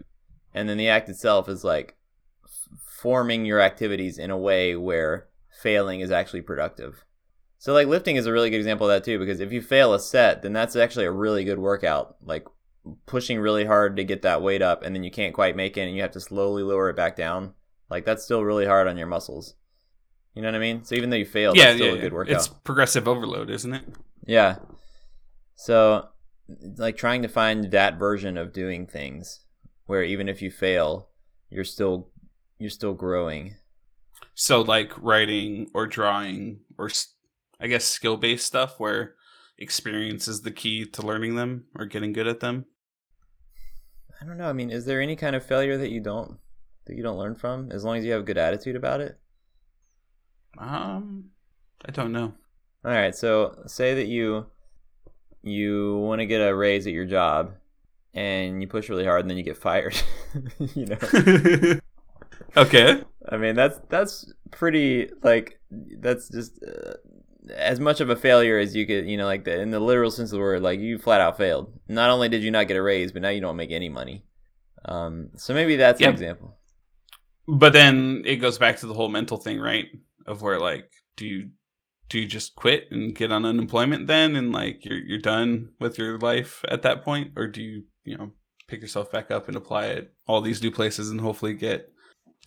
[0.54, 1.96] And then the act itself is like
[2.44, 5.28] f- forming your activities in a way where
[5.62, 7.06] failing is actually productive.
[7.58, 9.94] So like lifting is a really good example of that too because if you fail
[9.94, 12.16] a set, then that's actually a really good workout.
[12.24, 12.46] Like
[13.06, 15.82] pushing really hard to get that weight up and then you can't quite make it
[15.82, 17.54] and you have to slowly lower it back down.
[17.90, 19.56] Like that's still really hard on your muscles.
[20.34, 20.84] You know what I mean?
[20.86, 22.36] So even though you failed, yeah, that's still yeah, a good workout.
[22.36, 23.84] It's progressive overload, isn't it?
[24.26, 24.58] Yeah.
[25.56, 26.08] So,
[26.78, 29.42] like trying to find that version of doing things
[29.92, 31.10] where even if you fail,
[31.50, 32.08] you're still
[32.58, 33.56] you're still growing.
[34.36, 36.90] So like writing or drawing or
[37.60, 39.16] I guess skill based stuff where
[39.58, 42.68] experience is the key to learning them or getting good at them.
[44.22, 44.48] I don't know.
[44.48, 46.38] I mean, is there any kind of failure that you don't
[46.86, 49.20] that you don't learn from as long as you have a good attitude about it?
[50.58, 51.32] Um,
[51.84, 52.34] I don't know.
[52.86, 53.14] All right.
[53.14, 54.46] So, say that you
[55.42, 57.56] you want to get a raise at your job
[58.14, 59.96] and you push really hard and then you get fired.
[60.76, 61.80] you know.
[62.58, 63.02] okay.
[63.30, 65.60] I mean, that's that's pretty like
[66.00, 66.94] that's just uh,
[67.56, 70.12] as much of a failure as you could, you know, like the, in the literal
[70.12, 71.74] sense of the word, like you flat out failed.
[71.88, 74.26] Not only did you not get a raise, but now you don't make any money.
[74.86, 76.08] Um, so maybe that's Yeah.
[76.08, 76.58] an example.
[77.48, 79.86] But then it goes back to the whole mental thing, right?
[80.26, 81.50] Of where like, do you
[82.10, 85.98] do you just quit and get on unemployment then, and like you're you're done with
[85.98, 88.32] your life at that point, or do you you know
[88.68, 91.92] pick yourself back up and apply at all these new places and hopefully get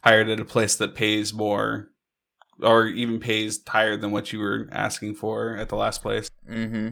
[0.02, 1.90] hired at a place that pays more,
[2.62, 6.30] or even pays higher than what you were asking for at the last place?
[6.50, 6.88] Mm-hmm.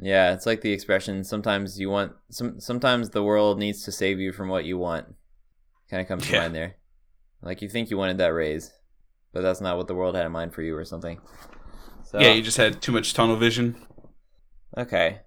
[0.00, 1.24] Yeah, it's like the expression.
[1.24, 2.60] Sometimes you want some.
[2.60, 5.06] Sometimes the world needs to save you from what you want.
[5.90, 6.40] Kind of comes to Yeah.
[6.40, 6.76] mind there.
[7.42, 8.72] Like you think you wanted that raise,
[9.32, 11.20] but that's not what the world had in mind for you, or something.
[12.04, 13.76] So, Yeah, you just had too much tunnel vision.
[14.76, 15.20] Okay.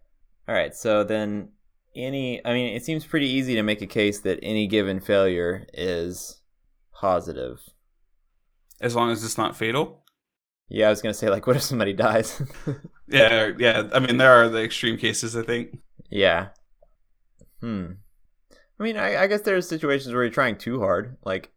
[0.47, 0.73] All right.
[0.75, 1.49] So then,
[1.95, 5.65] any, I mean, it seems pretty easy to make a case that any given failure
[5.73, 6.41] is
[6.93, 7.61] positive.
[8.79, 10.03] As long as it's not fatal.
[10.69, 12.41] Yeah, I was going to say, like, what if somebody dies?
[13.11, 13.89] Yeah, yeah.
[13.93, 15.35] I mean, there are the extreme cases.
[15.35, 15.79] I think.
[16.09, 16.49] yeah.
[17.59, 17.87] Hmm.
[18.79, 21.17] I mean, I, I guess there's situations where you're trying too hard.
[21.25, 21.51] Like,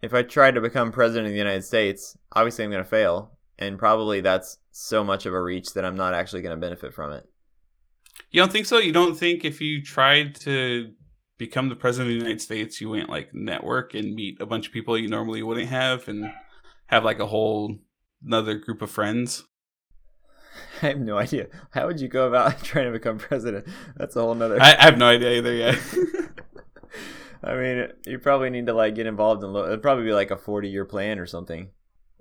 [0.00, 3.32] if I try to become president of the United States, obviously I'm going to fail.
[3.58, 6.94] And probably that's so much of a reach that I'm not actually going to benefit
[6.94, 7.28] from it.
[8.30, 8.78] You don't think so?
[8.78, 10.92] You don't think if you tried to
[11.38, 14.66] become the president of the United States, you went like network and meet a bunch
[14.66, 16.30] of people you normally wouldn't have and
[16.86, 17.78] have like a whole
[18.24, 19.44] another group of friends?
[20.82, 21.48] I have no idea.
[21.70, 23.66] How would you go about trying to become president?
[23.96, 24.60] That's a whole nother.
[24.60, 25.78] I, I have no idea either yet.
[27.42, 29.52] I mean, you probably need to like get involved in.
[29.52, 31.70] Lo- it'd probably be like a forty-year plan or something.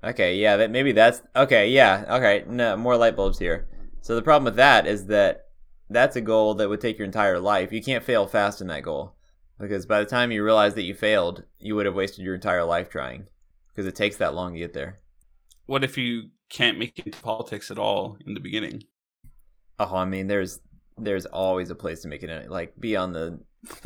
[0.01, 1.69] Okay, yeah, that maybe that's okay.
[1.69, 3.67] Yeah, okay, no more light bulbs here.
[4.01, 5.48] So the problem with that is that
[5.89, 7.71] that's a goal that would take your entire life.
[7.71, 9.15] You can't fail fast in that goal
[9.60, 12.63] because by the time you realize that you failed, you would have wasted your entire
[12.63, 13.28] life trying
[13.69, 14.99] because it takes that long to get there.
[15.65, 18.84] what if you can't make it into politics at all in the beginning?
[19.80, 20.60] Oh, I mean, there's
[20.97, 22.49] there's always a place to make it in.
[22.49, 23.39] Like be on the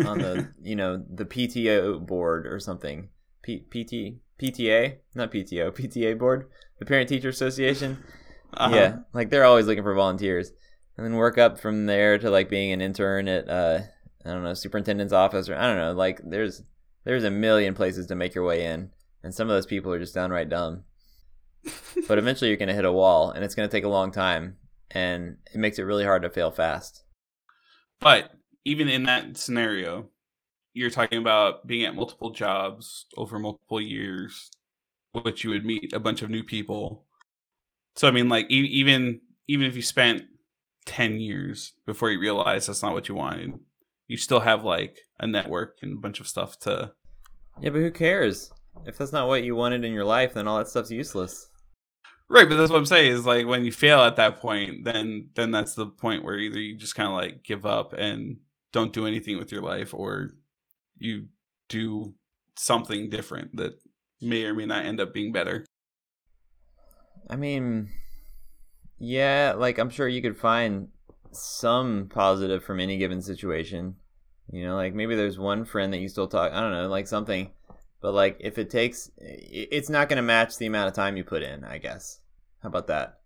[0.05, 3.09] on the you know the PTO board or something.
[3.43, 7.97] P- PT PTA not PTO PTA board, the Parent Teacher Association.
[8.55, 8.75] Uh-huh.
[8.75, 10.51] Yeah, like they're always looking for volunteers,
[10.97, 13.79] and then work up from there to like being an intern at uh
[14.25, 15.93] I don't know superintendent's office or I don't know.
[15.93, 16.63] Like there's
[17.03, 18.91] there's a million places to make your way in,
[19.23, 20.83] and some of those people are just downright dumb.
[22.07, 24.57] but eventually you're gonna hit a wall, and it's gonna take a long time,
[24.91, 27.03] and it makes it really hard to fail fast.
[27.99, 28.31] But
[28.65, 30.09] even in that scenario,
[30.73, 34.49] you're talking about being at multiple jobs over multiple years,
[35.11, 37.05] which you would meet a bunch of new people.
[37.95, 40.23] So I mean, like e- even even if you spent
[40.85, 43.53] ten years before you realize that's not what you wanted,
[44.07, 46.93] you still have like a network and a bunch of stuff to.
[47.61, 48.51] Yeah, but who cares?
[48.85, 51.49] If that's not what you wanted in your life, then all that stuff's useless.
[52.29, 55.29] Right, but that's what I'm saying is like when you fail at that point, then
[55.35, 58.37] then that's the point where either you just kind of like give up and
[58.71, 60.31] don't do anything with your life, or
[60.97, 61.27] you
[61.69, 62.15] do
[62.57, 63.73] something different that
[64.21, 65.65] may or may not end up being better.
[67.29, 67.89] I mean,
[69.03, 70.87] yeah, like I'm sure you could find
[71.31, 73.95] some positive from any given situation.
[74.49, 76.53] You know, like maybe there's one friend that you still talk.
[76.53, 77.51] I don't know, like something.
[77.99, 81.25] But like, if it takes, it's not going to match the amount of time you
[81.25, 81.65] put in.
[81.65, 82.21] I guess.
[82.61, 83.19] How about that?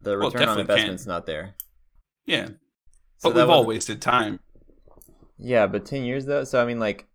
[0.00, 1.10] The Well, return on investment's can.
[1.12, 1.54] not there.
[2.24, 2.48] Yeah,
[3.18, 4.40] So but we've all wasted time.
[5.36, 6.44] Yeah, but ten years though.
[6.44, 7.08] So I mean, like,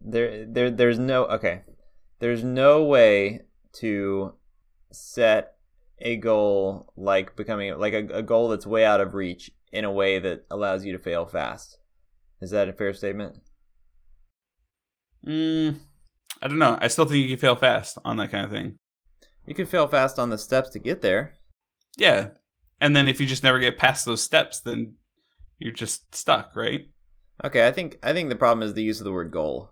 [0.00, 1.62] there, there, there's no okay.
[2.20, 3.42] There's no way
[3.74, 4.34] to
[4.92, 5.56] set
[6.00, 9.92] a goal like becoming like a, a goal that's way out of reach in a
[9.92, 11.78] way that allows you to fail fast.
[12.40, 13.38] Is that a fair statement?
[15.26, 15.76] Mm,
[16.40, 16.78] I don't know.
[16.80, 18.78] I still think you can fail fast on that kind of thing.
[19.46, 21.34] You can fail fast on the steps to get there.
[21.96, 22.28] Yeah,
[22.80, 24.94] and then if you just never get past those steps, then
[25.58, 26.88] you're just stuck, right?
[27.44, 29.70] Okay, I think I think the problem is the use of the word goal.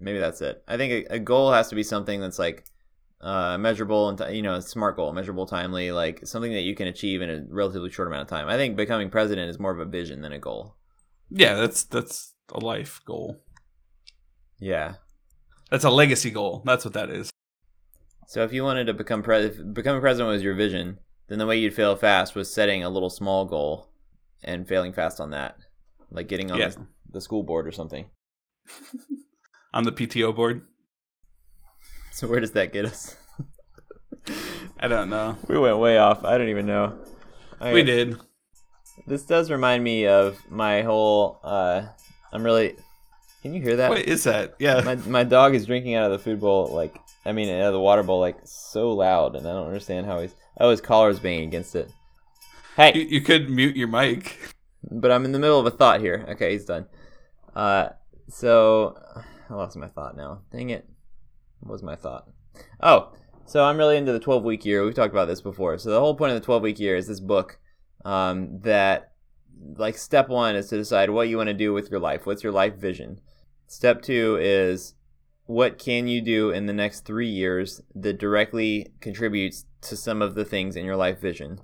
[0.00, 0.62] Maybe that's it.
[0.66, 2.64] I think a, a goal has to be something that's like
[3.20, 7.20] uh, measurable and you know, smart goal, measurable, timely, like something that you can achieve
[7.22, 8.48] in a relatively short amount of time.
[8.48, 10.76] I think becoming president is more of a vision than a goal.
[11.30, 13.42] Yeah, that's that's a life goal.
[14.60, 14.94] Yeah.
[15.70, 16.62] That's a legacy goal.
[16.64, 17.30] That's what that is.
[18.26, 20.98] So if you wanted to become pre- if becoming president was your vision,
[21.28, 23.90] then the way you'd fail fast was setting a little small goal
[24.42, 25.56] and failing fast on that,
[26.10, 26.68] like getting on Yeah.
[26.68, 28.06] the, the school board or something.
[29.74, 30.62] On the PTO board.
[32.18, 33.14] So where does that get us?
[34.80, 35.36] I don't know.
[35.46, 36.24] We went way off.
[36.24, 36.98] I don't even know.
[37.60, 37.84] We Okay.
[37.84, 38.16] did.
[39.06, 41.38] This does remind me of my whole.
[41.44, 41.82] Uh,
[42.32, 42.74] I'm really.
[43.42, 43.90] Can you hear that?
[43.90, 44.56] What is that?
[44.58, 44.80] Yeah.
[44.84, 47.72] My my dog is drinking out of the food bowl, like I mean, out of
[47.72, 50.34] the water bowl, like so loud, and I don't understand how he's.
[50.60, 51.88] Oh, his collar is banging against it.
[52.76, 54.36] Hey, You, you could mute your mic.
[54.90, 56.26] but I'm in the middle of a thought here.
[56.30, 56.86] Okay, he's done.
[57.54, 57.90] Uh,
[58.28, 58.98] so
[59.48, 60.42] I lost my thought now.
[60.50, 60.84] Dang it.
[61.62, 62.28] Was my thought?
[62.80, 63.12] Oh,
[63.46, 64.84] so I'm really into the 12 week year.
[64.84, 65.78] We've talked about this before.
[65.78, 67.58] So the whole point of the 12 week year is this book
[68.04, 69.12] um, that,
[69.76, 72.26] like, step one is to decide what you want to do with your life.
[72.26, 73.20] What's your life vision?
[73.66, 74.94] Step two is
[75.46, 80.34] what can you do in the next three years that directly contributes to some of
[80.34, 81.58] the things in your life vision.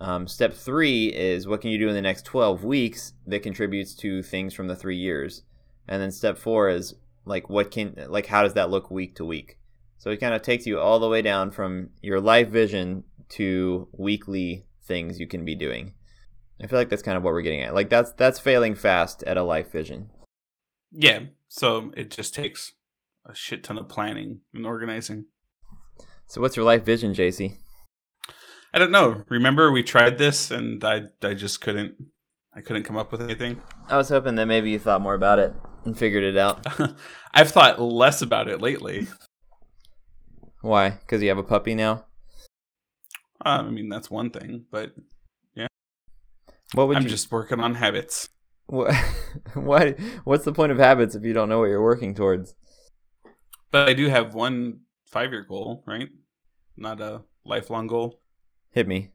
[0.00, 3.94] Um, step three is what can you do in the next 12 weeks that contributes
[3.96, 5.42] to things from the three years.
[5.86, 6.94] And then step four is
[7.30, 9.56] like what can like how does that look week to week.
[9.96, 13.88] So it kind of takes you all the way down from your life vision to
[13.96, 15.94] weekly things you can be doing.
[16.62, 17.74] I feel like that's kind of what we're getting at.
[17.74, 20.10] Like that's that's failing fast at a life vision.
[20.90, 21.20] Yeah.
[21.48, 22.72] So it just takes
[23.24, 25.26] a shit ton of planning and organizing.
[26.26, 27.56] So what's your life vision, JC?
[28.74, 29.24] I don't know.
[29.28, 31.94] Remember we tried this and I I just couldn't
[32.54, 33.62] I couldn't come up with anything.
[33.88, 35.54] I was hoping that maybe you thought more about it
[35.84, 36.66] and figured it out.
[37.34, 39.06] I've thought less about it lately.
[40.62, 40.90] Why?
[40.90, 42.04] Because you have a puppy now.
[43.44, 44.92] Uh, I mean that's one thing, but
[45.54, 45.68] yeah.
[46.74, 48.28] What would I'm you just working on habits.
[48.70, 48.94] What?
[49.54, 49.96] Why?
[50.22, 52.54] What's the point of habits if you don't know what you're working towards?
[53.72, 56.08] But I do have one five year goal, right?
[56.76, 58.20] Not a lifelong goal.
[58.70, 59.10] Hit me.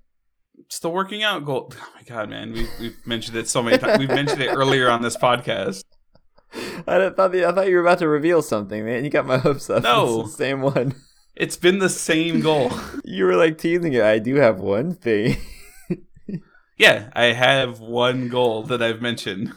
[0.68, 1.72] Still working out goal.
[1.80, 4.00] Oh my god, man, we, we've mentioned it so many times.
[4.00, 5.84] We've mentioned it earlier on this podcast.
[6.88, 9.04] I thought the, I thought you were about to reveal something, man.
[9.04, 9.84] You got my hopes up.
[9.96, 10.22] No.
[10.22, 10.96] It's the same one.
[11.38, 12.72] It's been the same goal.
[13.04, 14.02] You were like teasing it.
[14.02, 15.36] I do have one thing.
[16.78, 19.52] yeah, I have one goal that I've mentioned.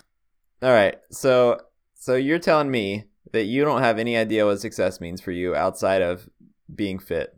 [0.61, 0.97] All right.
[1.13, 1.61] So,
[1.95, 5.55] so you're telling me that you don't have any idea what success means for you
[5.55, 6.29] outside of
[6.75, 7.33] being fit.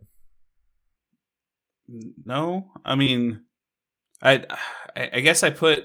[2.25, 3.41] No, I mean,
[4.23, 4.45] I,
[4.95, 5.83] I I guess I put,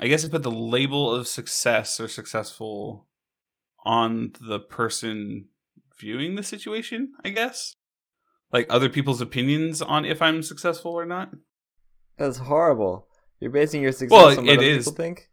[0.00, 3.06] I guess I put the label of success or successful
[3.84, 5.48] on the person
[5.98, 7.12] viewing the situation.
[7.22, 7.76] I guess,
[8.52, 11.30] like other people's opinions on if I'm successful or not.
[12.16, 13.06] That's horrible.
[13.40, 14.84] You're basing your success Well, on what it other is.
[14.86, 15.28] people think.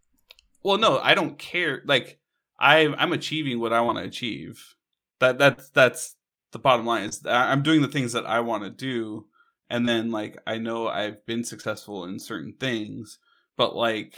[0.63, 1.81] Well, no, I don't care.
[1.85, 2.19] Like
[2.59, 4.75] I, I'm achieving what I want to achieve.
[5.19, 6.15] That that's that's
[6.51, 7.03] the bottom line.
[7.03, 9.27] Is I'm doing the things that I want to do,
[9.69, 13.17] and then like I know I've been successful in certain things,
[13.55, 14.17] but like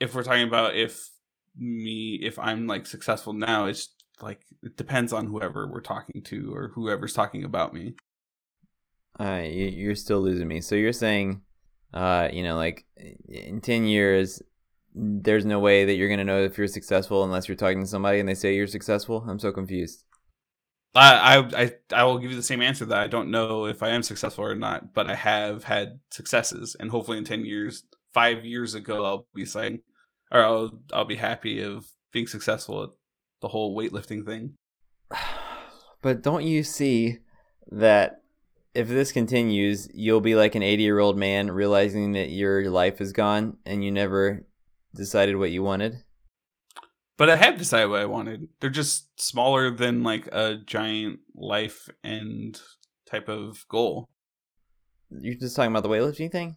[0.00, 1.10] if we're talking about if
[1.56, 3.88] me if I'm like successful now, it's
[4.20, 7.94] like it depends on whoever we're talking to or whoever's talking about me.
[9.18, 10.60] All right, you, you're still losing me.
[10.60, 11.42] So you're saying,
[11.92, 12.86] uh, you know, like
[13.28, 14.42] in ten years,
[14.94, 18.20] there's no way that you're gonna know if you're successful unless you're talking to somebody
[18.20, 19.24] and they say you're successful.
[19.28, 20.04] I'm so confused.
[20.94, 23.82] I, I I I will give you the same answer that I don't know if
[23.82, 27.84] I am successful or not, but I have had successes, and hopefully in ten years,
[28.12, 29.80] five years ago, I'll be saying,
[30.30, 32.90] or I'll I'll be happy of being successful at
[33.40, 34.54] the whole weightlifting thing.
[36.02, 37.18] But don't you see
[37.70, 38.22] that
[38.74, 43.02] if this continues, you'll be like an 80 year old man realizing that your life
[43.02, 44.46] is gone and you never
[44.94, 46.02] decided what you wanted?
[47.18, 48.48] But I have decided what I wanted.
[48.60, 52.62] They're just smaller than like a giant life end
[53.04, 54.08] type of goal.
[55.10, 56.56] You're just talking about the weightlifting thing?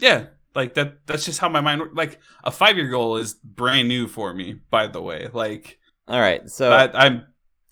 [0.00, 1.06] Yeah, like that.
[1.06, 1.82] That's just how my mind.
[1.94, 4.60] Like a five year goal is brand new for me.
[4.70, 6.48] By the way, like All right.
[6.48, 7.26] So I, I'm.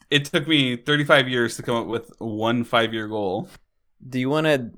[0.08, 3.48] It took me 35 years to come up with one five year goal.
[4.08, 4.70] do you want to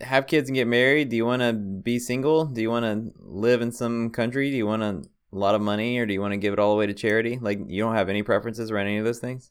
[0.00, 1.10] have kids and get married?
[1.10, 2.44] Do you want to be single?
[2.44, 4.50] Do you want to live in some country?
[4.50, 6.72] Do you want a lot of money or do you want to give it all
[6.72, 7.38] away to charity?
[7.40, 9.50] Like you don't have any preferences around any of those things?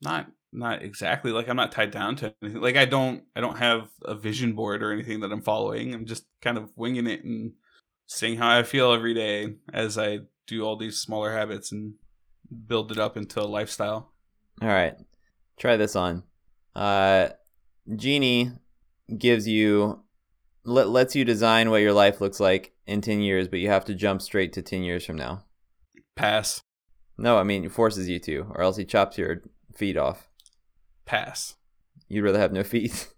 [0.00, 2.60] Not not exactly like I'm not tied down to anything.
[2.60, 5.94] Like I don't I don't have a vision board or anything that I'm following.
[5.94, 7.52] I'm just kind of winging it and
[8.06, 11.94] seeing how I feel every day as I do all these smaller habits and
[12.66, 14.12] build it up into a lifestyle.
[14.60, 14.94] All right.
[15.58, 16.24] Try this on.
[16.74, 17.28] Uh,
[17.94, 18.52] Genie
[19.16, 20.02] gives you
[20.64, 23.84] let, lets you design what your life looks like in 10 years, but you have
[23.86, 25.44] to jump straight to 10 years from now.
[26.16, 26.62] Pass.
[27.16, 29.42] No, I mean, it forces you to, or else he chops your
[29.74, 30.29] feet off.
[31.10, 31.56] Pass.
[32.06, 33.08] You'd rather have no feet.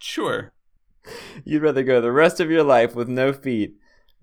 [0.00, 0.50] Sure.
[1.44, 3.76] You'd rather go the rest of your life with no feet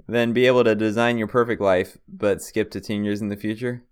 [0.09, 3.37] than be able to design your perfect life, but skip to 10 years in the
[3.37, 3.85] future?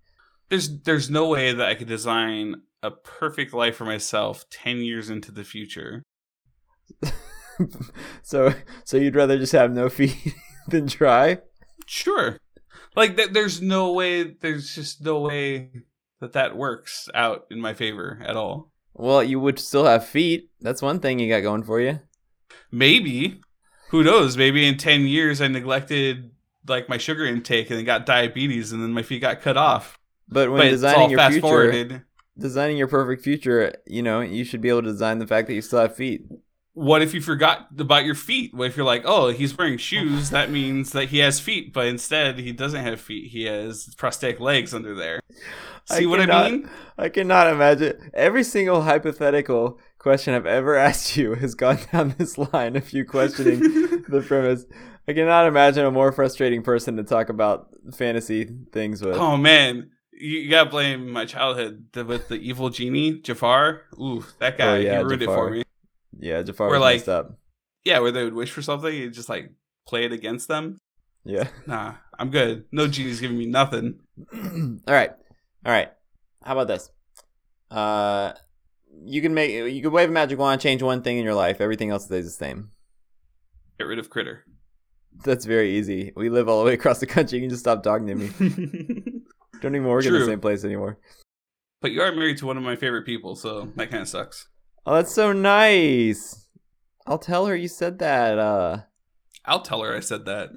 [0.50, 5.10] There's there's no way that I could design a perfect life for myself 10 years
[5.10, 6.04] into the future.
[8.22, 8.54] so,
[8.84, 10.34] so you'd rather just have no feet
[10.68, 11.38] than try?
[11.86, 12.38] Sure.
[12.98, 15.72] Like th- there's no way there's just no way
[16.20, 18.74] that that works out in my favor at all.
[18.96, 20.50] Well, you would still have feet.
[20.62, 22.00] That's one thing you got going for you.
[22.72, 23.42] Maybe.
[23.90, 24.38] Who knows?
[24.38, 26.32] Maybe in 10 years I neglected
[26.68, 30.00] like my sugar intake and then got diabetes and then my feet got cut off.
[30.28, 32.02] But when but designing your future, forwarded.
[32.38, 35.54] designing your perfect future, you know, you should be able to design the fact that
[35.54, 36.26] you still have feet.
[36.76, 38.54] What if you forgot about your feet?
[38.54, 40.30] What if you're like, oh, he's wearing shoes?
[40.30, 43.32] That means that he has feet, but instead he doesn't have feet.
[43.32, 45.22] He has prosthetic legs under there.
[45.86, 46.70] See what cannot- I mean?
[46.98, 52.38] I cannot imagine every single hypothetical question I've ever asked you has gone down this
[52.38, 53.60] line of you questioning
[54.10, 54.66] the premise.
[55.08, 59.16] I cannot imagine a more frustrating person to talk about fantasy things with.
[59.16, 63.84] Oh man, you, gotta blame my childhood with the evil genie Jafar.
[64.00, 65.36] Ooh, that oh, guy Oh, yeah, he ruined it Jafar.
[65.38, 65.64] for me.
[66.20, 67.38] Yeah, Jafar Or was like- messed up.
[67.84, 69.52] Yeah, where they would wish for something and just like
[69.88, 70.78] play it against them.
[71.24, 71.48] Yeah.
[71.68, 72.66] Nah, I'm good.
[72.72, 74.00] No genie's giving me nothing.
[74.34, 75.12] All right.
[75.66, 75.90] All right.
[76.44, 76.90] How about this?
[77.70, 78.34] Uh,
[79.04, 81.62] you can make you can wave a magic wand, change one thing in your life.
[81.62, 82.70] Everything else stays the same.
[83.78, 84.44] Get rid of critter.
[85.24, 86.12] That's very easy.
[86.16, 87.38] We live all the way across the country.
[87.40, 88.28] You can just stop talking to me.
[89.62, 91.00] Don't even work in the same place anymore.
[91.82, 94.48] but you are married to one of my favorite people, so that kind of sucks.
[94.86, 96.48] Oh, that's so nice.
[97.08, 98.38] I'll tell her you said that.
[98.38, 98.82] Uh,
[99.46, 100.50] I'll tell her I said that.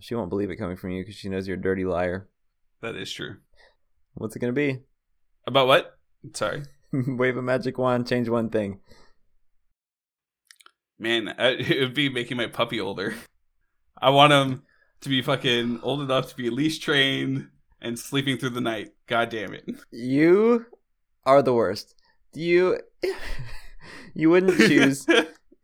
[0.00, 2.28] she won't believe it coming from you because she knows you're a dirty liar.
[2.82, 3.36] That is true.
[4.14, 4.80] What's it gonna be?
[5.46, 5.98] About what?
[6.34, 6.62] Sorry.
[6.92, 8.80] wave a magic wand, change one thing.
[10.98, 13.14] Man, I- it would be making my puppy older.
[14.00, 14.62] I want him
[15.00, 17.48] to be fucking old enough to be leash trained
[17.80, 18.90] and sleeping through the night.
[19.06, 19.64] God damn it.
[19.90, 20.66] You
[21.24, 21.94] are the worst.
[22.32, 22.78] Do you
[24.14, 25.06] you wouldn't choose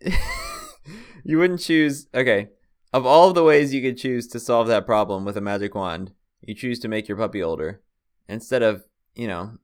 [1.25, 2.49] you wouldn't choose okay.
[2.93, 6.13] Of all the ways you could choose to solve that problem with a magic wand,
[6.41, 7.83] you choose to make your puppy older
[8.29, 9.59] instead of, you know,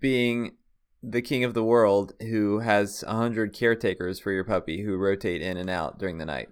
[0.00, 0.56] being
[1.02, 5.40] the king of the world who has a hundred caretakers for your puppy who rotate
[5.40, 6.48] in and out during the night.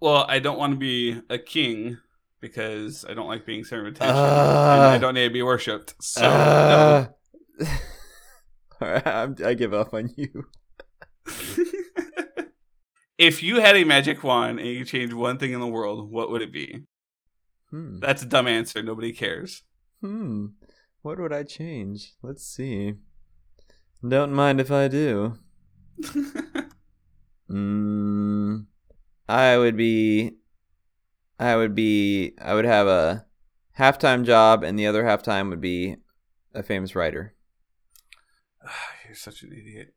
[0.00, 1.98] well, I don't want to be a king
[2.40, 3.98] because I don't like being served.
[4.00, 4.74] Ah.
[4.74, 5.94] and I don't need to be worshipped.
[6.00, 7.06] So, Uh,
[8.80, 10.46] all right, I give up on you.
[13.22, 16.10] If you had a magic wand and you could change one thing in the world,
[16.10, 16.82] what would it be?
[17.70, 17.98] Hmm.
[18.00, 18.82] That's a dumb answer.
[18.82, 19.62] Nobody cares.
[20.00, 20.46] Hmm.
[21.02, 22.14] What would I change?
[22.22, 22.94] Let's see.
[24.06, 25.38] Don't mind if I do.
[27.52, 28.64] Mm,
[29.28, 30.36] I would be.
[31.38, 32.32] I would be.
[32.40, 33.26] I would have a
[33.72, 35.96] half-time job, and the other half-time would be
[36.54, 37.34] a famous writer.
[39.06, 39.94] You're such an idiot.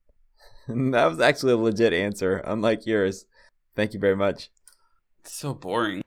[0.91, 3.25] That was actually a legit answer, unlike yours.
[3.75, 4.49] Thank you very much.
[5.21, 6.01] It's so boring.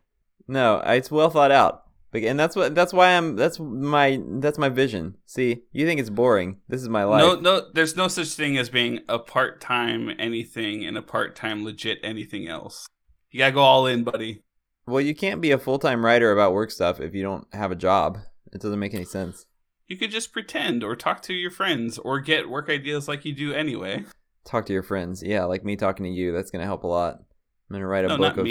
[0.46, 1.84] No, it's well thought out.
[2.11, 5.16] But- And that's what that's why I'm that's my that's my vision.
[5.26, 6.56] See, you think it's boring.
[6.68, 7.20] This is my life.
[7.20, 11.98] No, no, there's no such thing as being a part-time anything and a part-time legit
[12.02, 12.86] anything else.
[13.30, 14.42] You gotta go all in, buddy.
[14.86, 17.76] Well, you can't be a full-time writer about work stuff if you don't have a
[17.76, 18.18] job.
[18.54, 19.44] It doesn't make any sense.
[19.86, 23.34] You could just pretend or talk to your friends or get work ideas like you
[23.34, 24.04] do anyway.
[24.45, 25.22] Talk to your friends.
[25.22, 26.32] Yeah, like me talking to you.
[26.32, 27.14] That's going to help a lot.
[27.16, 28.47] I'm going to write a No, book of,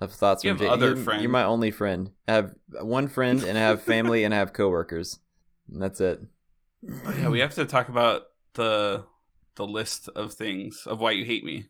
[0.00, 0.72] of thoughts You from have Jay.
[0.72, 1.22] other you're, friends.
[1.22, 2.10] You're my only friend.
[2.28, 5.18] I have one friend and I have family and I have coworkers.
[5.72, 6.20] And that's it.
[7.06, 8.22] Oh, yeah, we have to talk about
[8.54, 9.04] the
[9.56, 11.66] the list of things of why you hate me.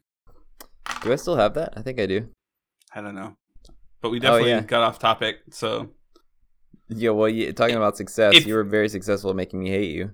[1.03, 1.75] Do I still have that?
[1.77, 2.29] I think I do.
[2.95, 3.37] I don't know,
[4.01, 4.61] but we oh, definitely Oh, yeah.
[4.63, 5.39] got off topic.
[5.51, 5.91] So
[6.89, 9.91] Yeah, well, you, talking about success, If- you were very successful at making me hate
[9.91, 10.13] you.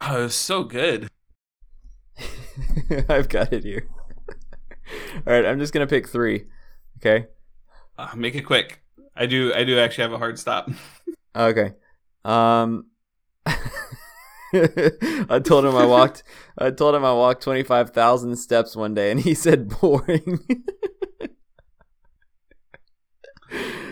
[0.00, 1.08] oh, it was so good.
[3.08, 3.88] I've got it here.
[5.26, 6.44] All right, I'm just going to pick three.
[6.98, 7.26] Okay.
[7.98, 8.82] Uh, make it quick.
[9.16, 9.52] I do.
[9.54, 10.70] I do actually have a hard stop.
[11.36, 11.72] Okay.
[12.24, 12.86] Um
[13.44, 16.22] I told him I walked
[16.56, 20.38] I told him I walked 25,000 steps one day and he said boring.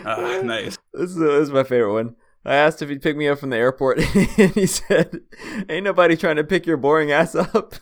[0.05, 0.77] Ah, nice.
[0.93, 2.15] This is, this is my favorite one.
[2.45, 3.99] I asked if he'd pick me up from the airport,
[4.37, 5.21] and he said,
[5.69, 7.75] "Ain't nobody trying to pick your boring ass up."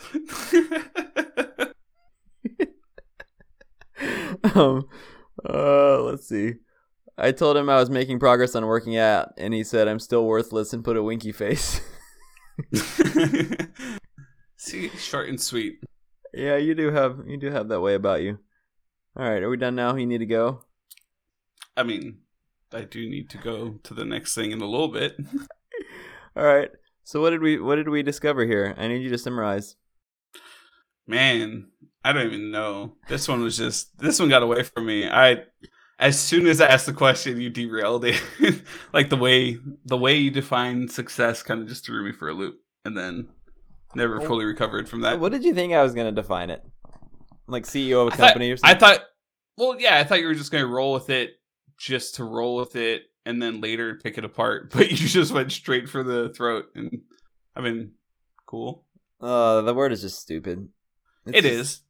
[4.54, 4.86] um,
[5.48, 6.54] uh, let's see.
[7.18, 10.24] I told him I was making progress on working out, and he said I'm still
[10.24, 11.80] worthless and put a winky face.
[14.56, 15.80] See, short and sweet.
[16.32, 18.38] yeah, you do have you do have that way about you.
[19.16, 19.96] All right, are we done now?
[19.96, 20.62] You need to go.
[21.76, 22.18] I mean,
[22.72, 25.16] I do need to go to the next thing in a little bit.
[26.36, 26.70] All right.
[27.04, 28.74] So what did we what did we discover here?
[28.78, 29.76] I need you to summarize.
[31.10, 31.66] Man,
[32.04, 32.94] I don't even know.
[33.08, 35.08] This one was just this one got away from me.
[35.08, 35.42] I
[35.98, 38.22] as soon as I asked the question, you derailed it.
[38.92, 42.32] like the way the way you define success kind of just threw me for a
[42.32, 43.28] loop, and then
[43.96, 45.18] never fully recovered from that.
[45.18, 46.62] What did you think I was going to define it?
[47.48, 48.76] Like CEO of a I company or something?
[48.76, 49.00] I thought,
[49.58, 51.32] well, yeah, I thought you were just going to roll with it,
[51.76, 54.70] just to roll with it, and then later pick it apart.
[54.72, 57.00] But you just went straight for the throat, and
[57.56, 57.94] I mean,
[58.46, 58.86] cool.
[59.20, 60.68] Uh, the word is just stupid.
[61.26, 61.80] It's It just- is,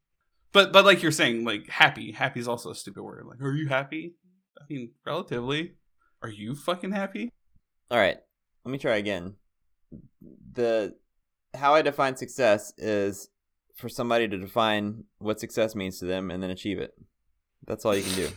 [0.53, 2.13] but but like you're saying, like happy.
[2.13, 3.25] Happy is also a stupid word.
[3.27, 4.15] Like, are you happy?
[4.61, 5.75] I mean, relatively.
[6.23, 7.31] Are you fucking happy?
[7.91, 8.19] All right.
[8.65, 9.37] Let me try again.
[10.53, 10.95] The
[11.55, 13.29] how I define success is
[13.77, 16.93] for somebody to define what success means to them and then achieve it.
[17.67, 18.29] That's all you can do.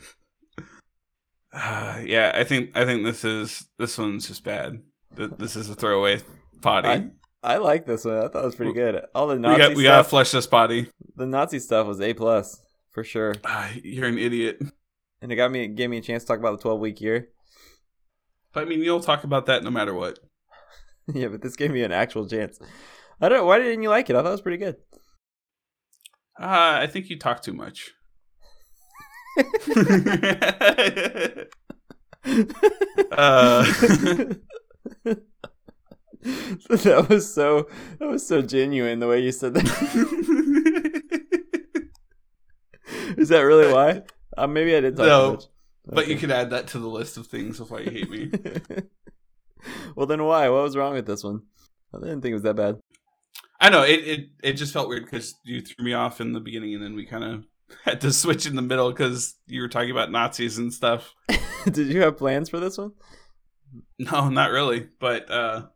[1.51, 4.79] Uh, yeah, I think I think this is this one's just bad.
[5.15, 6.21] This is a throwaway
[6.61, 7.09] potty.
[7.43, 8.17] I, like this one.
[8.17, 9.01] I thought it was pretty good.
[9.13, 10.89] All the we Nazi stuff, we gotta flush this potty.
[11.15, 12.59] the Nazi stuff was A plus
[12.91, 14.61] for sure, Ah, you're an idiot.
[15.21, 17.29] and it got me gave me a chance to talk about the twelve week year.
[18.55, 20.19] I mean, you'll talk about that no matter what.
[21.13, 22.59] yeah, but this gave me an actual chance.
[23.19, 23.45] I don't.
[23.45, 24.15] Why didn't you like it?
[24.15, 24.77] I thought it was pretty good.
[26.39, 27.91] Uh, I think you talk too much.
[33.11, 33.65] uh,
[36.69, 37.67] that was so
[37.99, 39.63] that was so genuine the way you said that.
[43.17, 44.03] Is that really why?
[44.37, 45.43] Uh, maybe I did talk No, much.
[45.85, 46.21] but you Okay.
[46.21, 48.31] could add that to the list of things of why you hate me.
[49.95, 50.49] well, then why?
[50.49, 51.43] What was wrong with this one?
[51.93, 52.79] I didn't think it was that bad.
[53.59, 53.99] I know it.
[54.07, 56.95] It, it just felt weird because you threw me off in the beginning, and then
[56.95, 57.45] we kind of
[57.83, 61.13] had to switch in the middle because you were talking about Nazis and stuff.
[61.65, 62.91] Did you have plans for this one?
[63.99, 65.67] No, not really, but uh,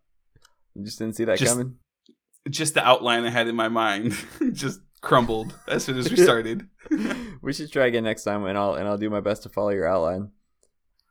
[0.77, 1.75] You just didn't see that Just- coming.
[2.49, 4.15] just the outline I had in my mind
[4.53, 6.67] just crumbled as soon as we started.
[7.41, 9.69] we should try again next time, and I'll and I'll do my best to follow
[9.69, 10.31] your outline.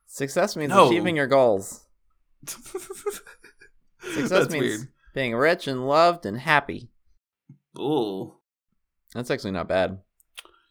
[0.06, 0.86] Success means No.
[0.86, 1.84] achieving your goals.
[2.46, 4.88] Success That's means weird.
[5.14, 6.90] being rich and loved and happy.
[7.78, 8.34] Ooh.
[9.14, 9.98] That's actually not bad.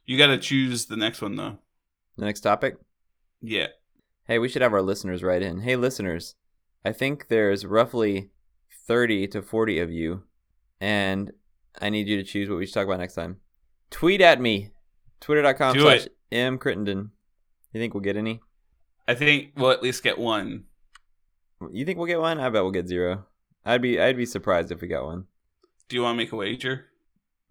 [0.05, 1.57] You got to choose the next one though.
[2.17, 2.77] The next topic.
[3.41, 3.67] Yeah.
[4.27, 5.61] Hey, we should have our listeners write in.
[5.61, 6.35] Hey, listeners,
[6.83, 8.31] I think there's roughly
[8.87, 10.23] 30 to 40 of you,
[10.79, 11.31] and
[11.81, 13.37] I need you to choose what we should talk about next time.
[13.91, 14.71] Tweet at me.
[15.21, 16.15] Twitter.com Do slash it.
[16.31, 16.57] M.
[16.57, 17.11] Crittenden.
[17.73, 18.41] You think we'll get any?
[19.07, 20.65] I think we'll at least get one.
[21.71, 22.39] You think we'll get one?
[22.39, 23.25] I bet we'll get zero.
[23.65, 25.25] I'd be I'd be surprised if we got one.
[25.89, 26.85] Do you want to make a wager?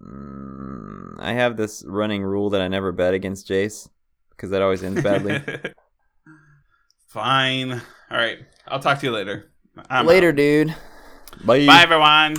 [0.02, 3.88] Mm, I have this running rule that I never bet against Jace
[4.30, 5.42] because that always ends badly.
[7.06, 7.72] Fine.
[7.72, 7.80] All
[8.18, 8.38] right.
[8.66, 9.52] I'll talk to you later.
[9.88, 10.36] I'm Later, out.
[10.36, 10.74] dude.
[11.42, 11.66] Bye.
[11.66, 12.36] Bye, everyone.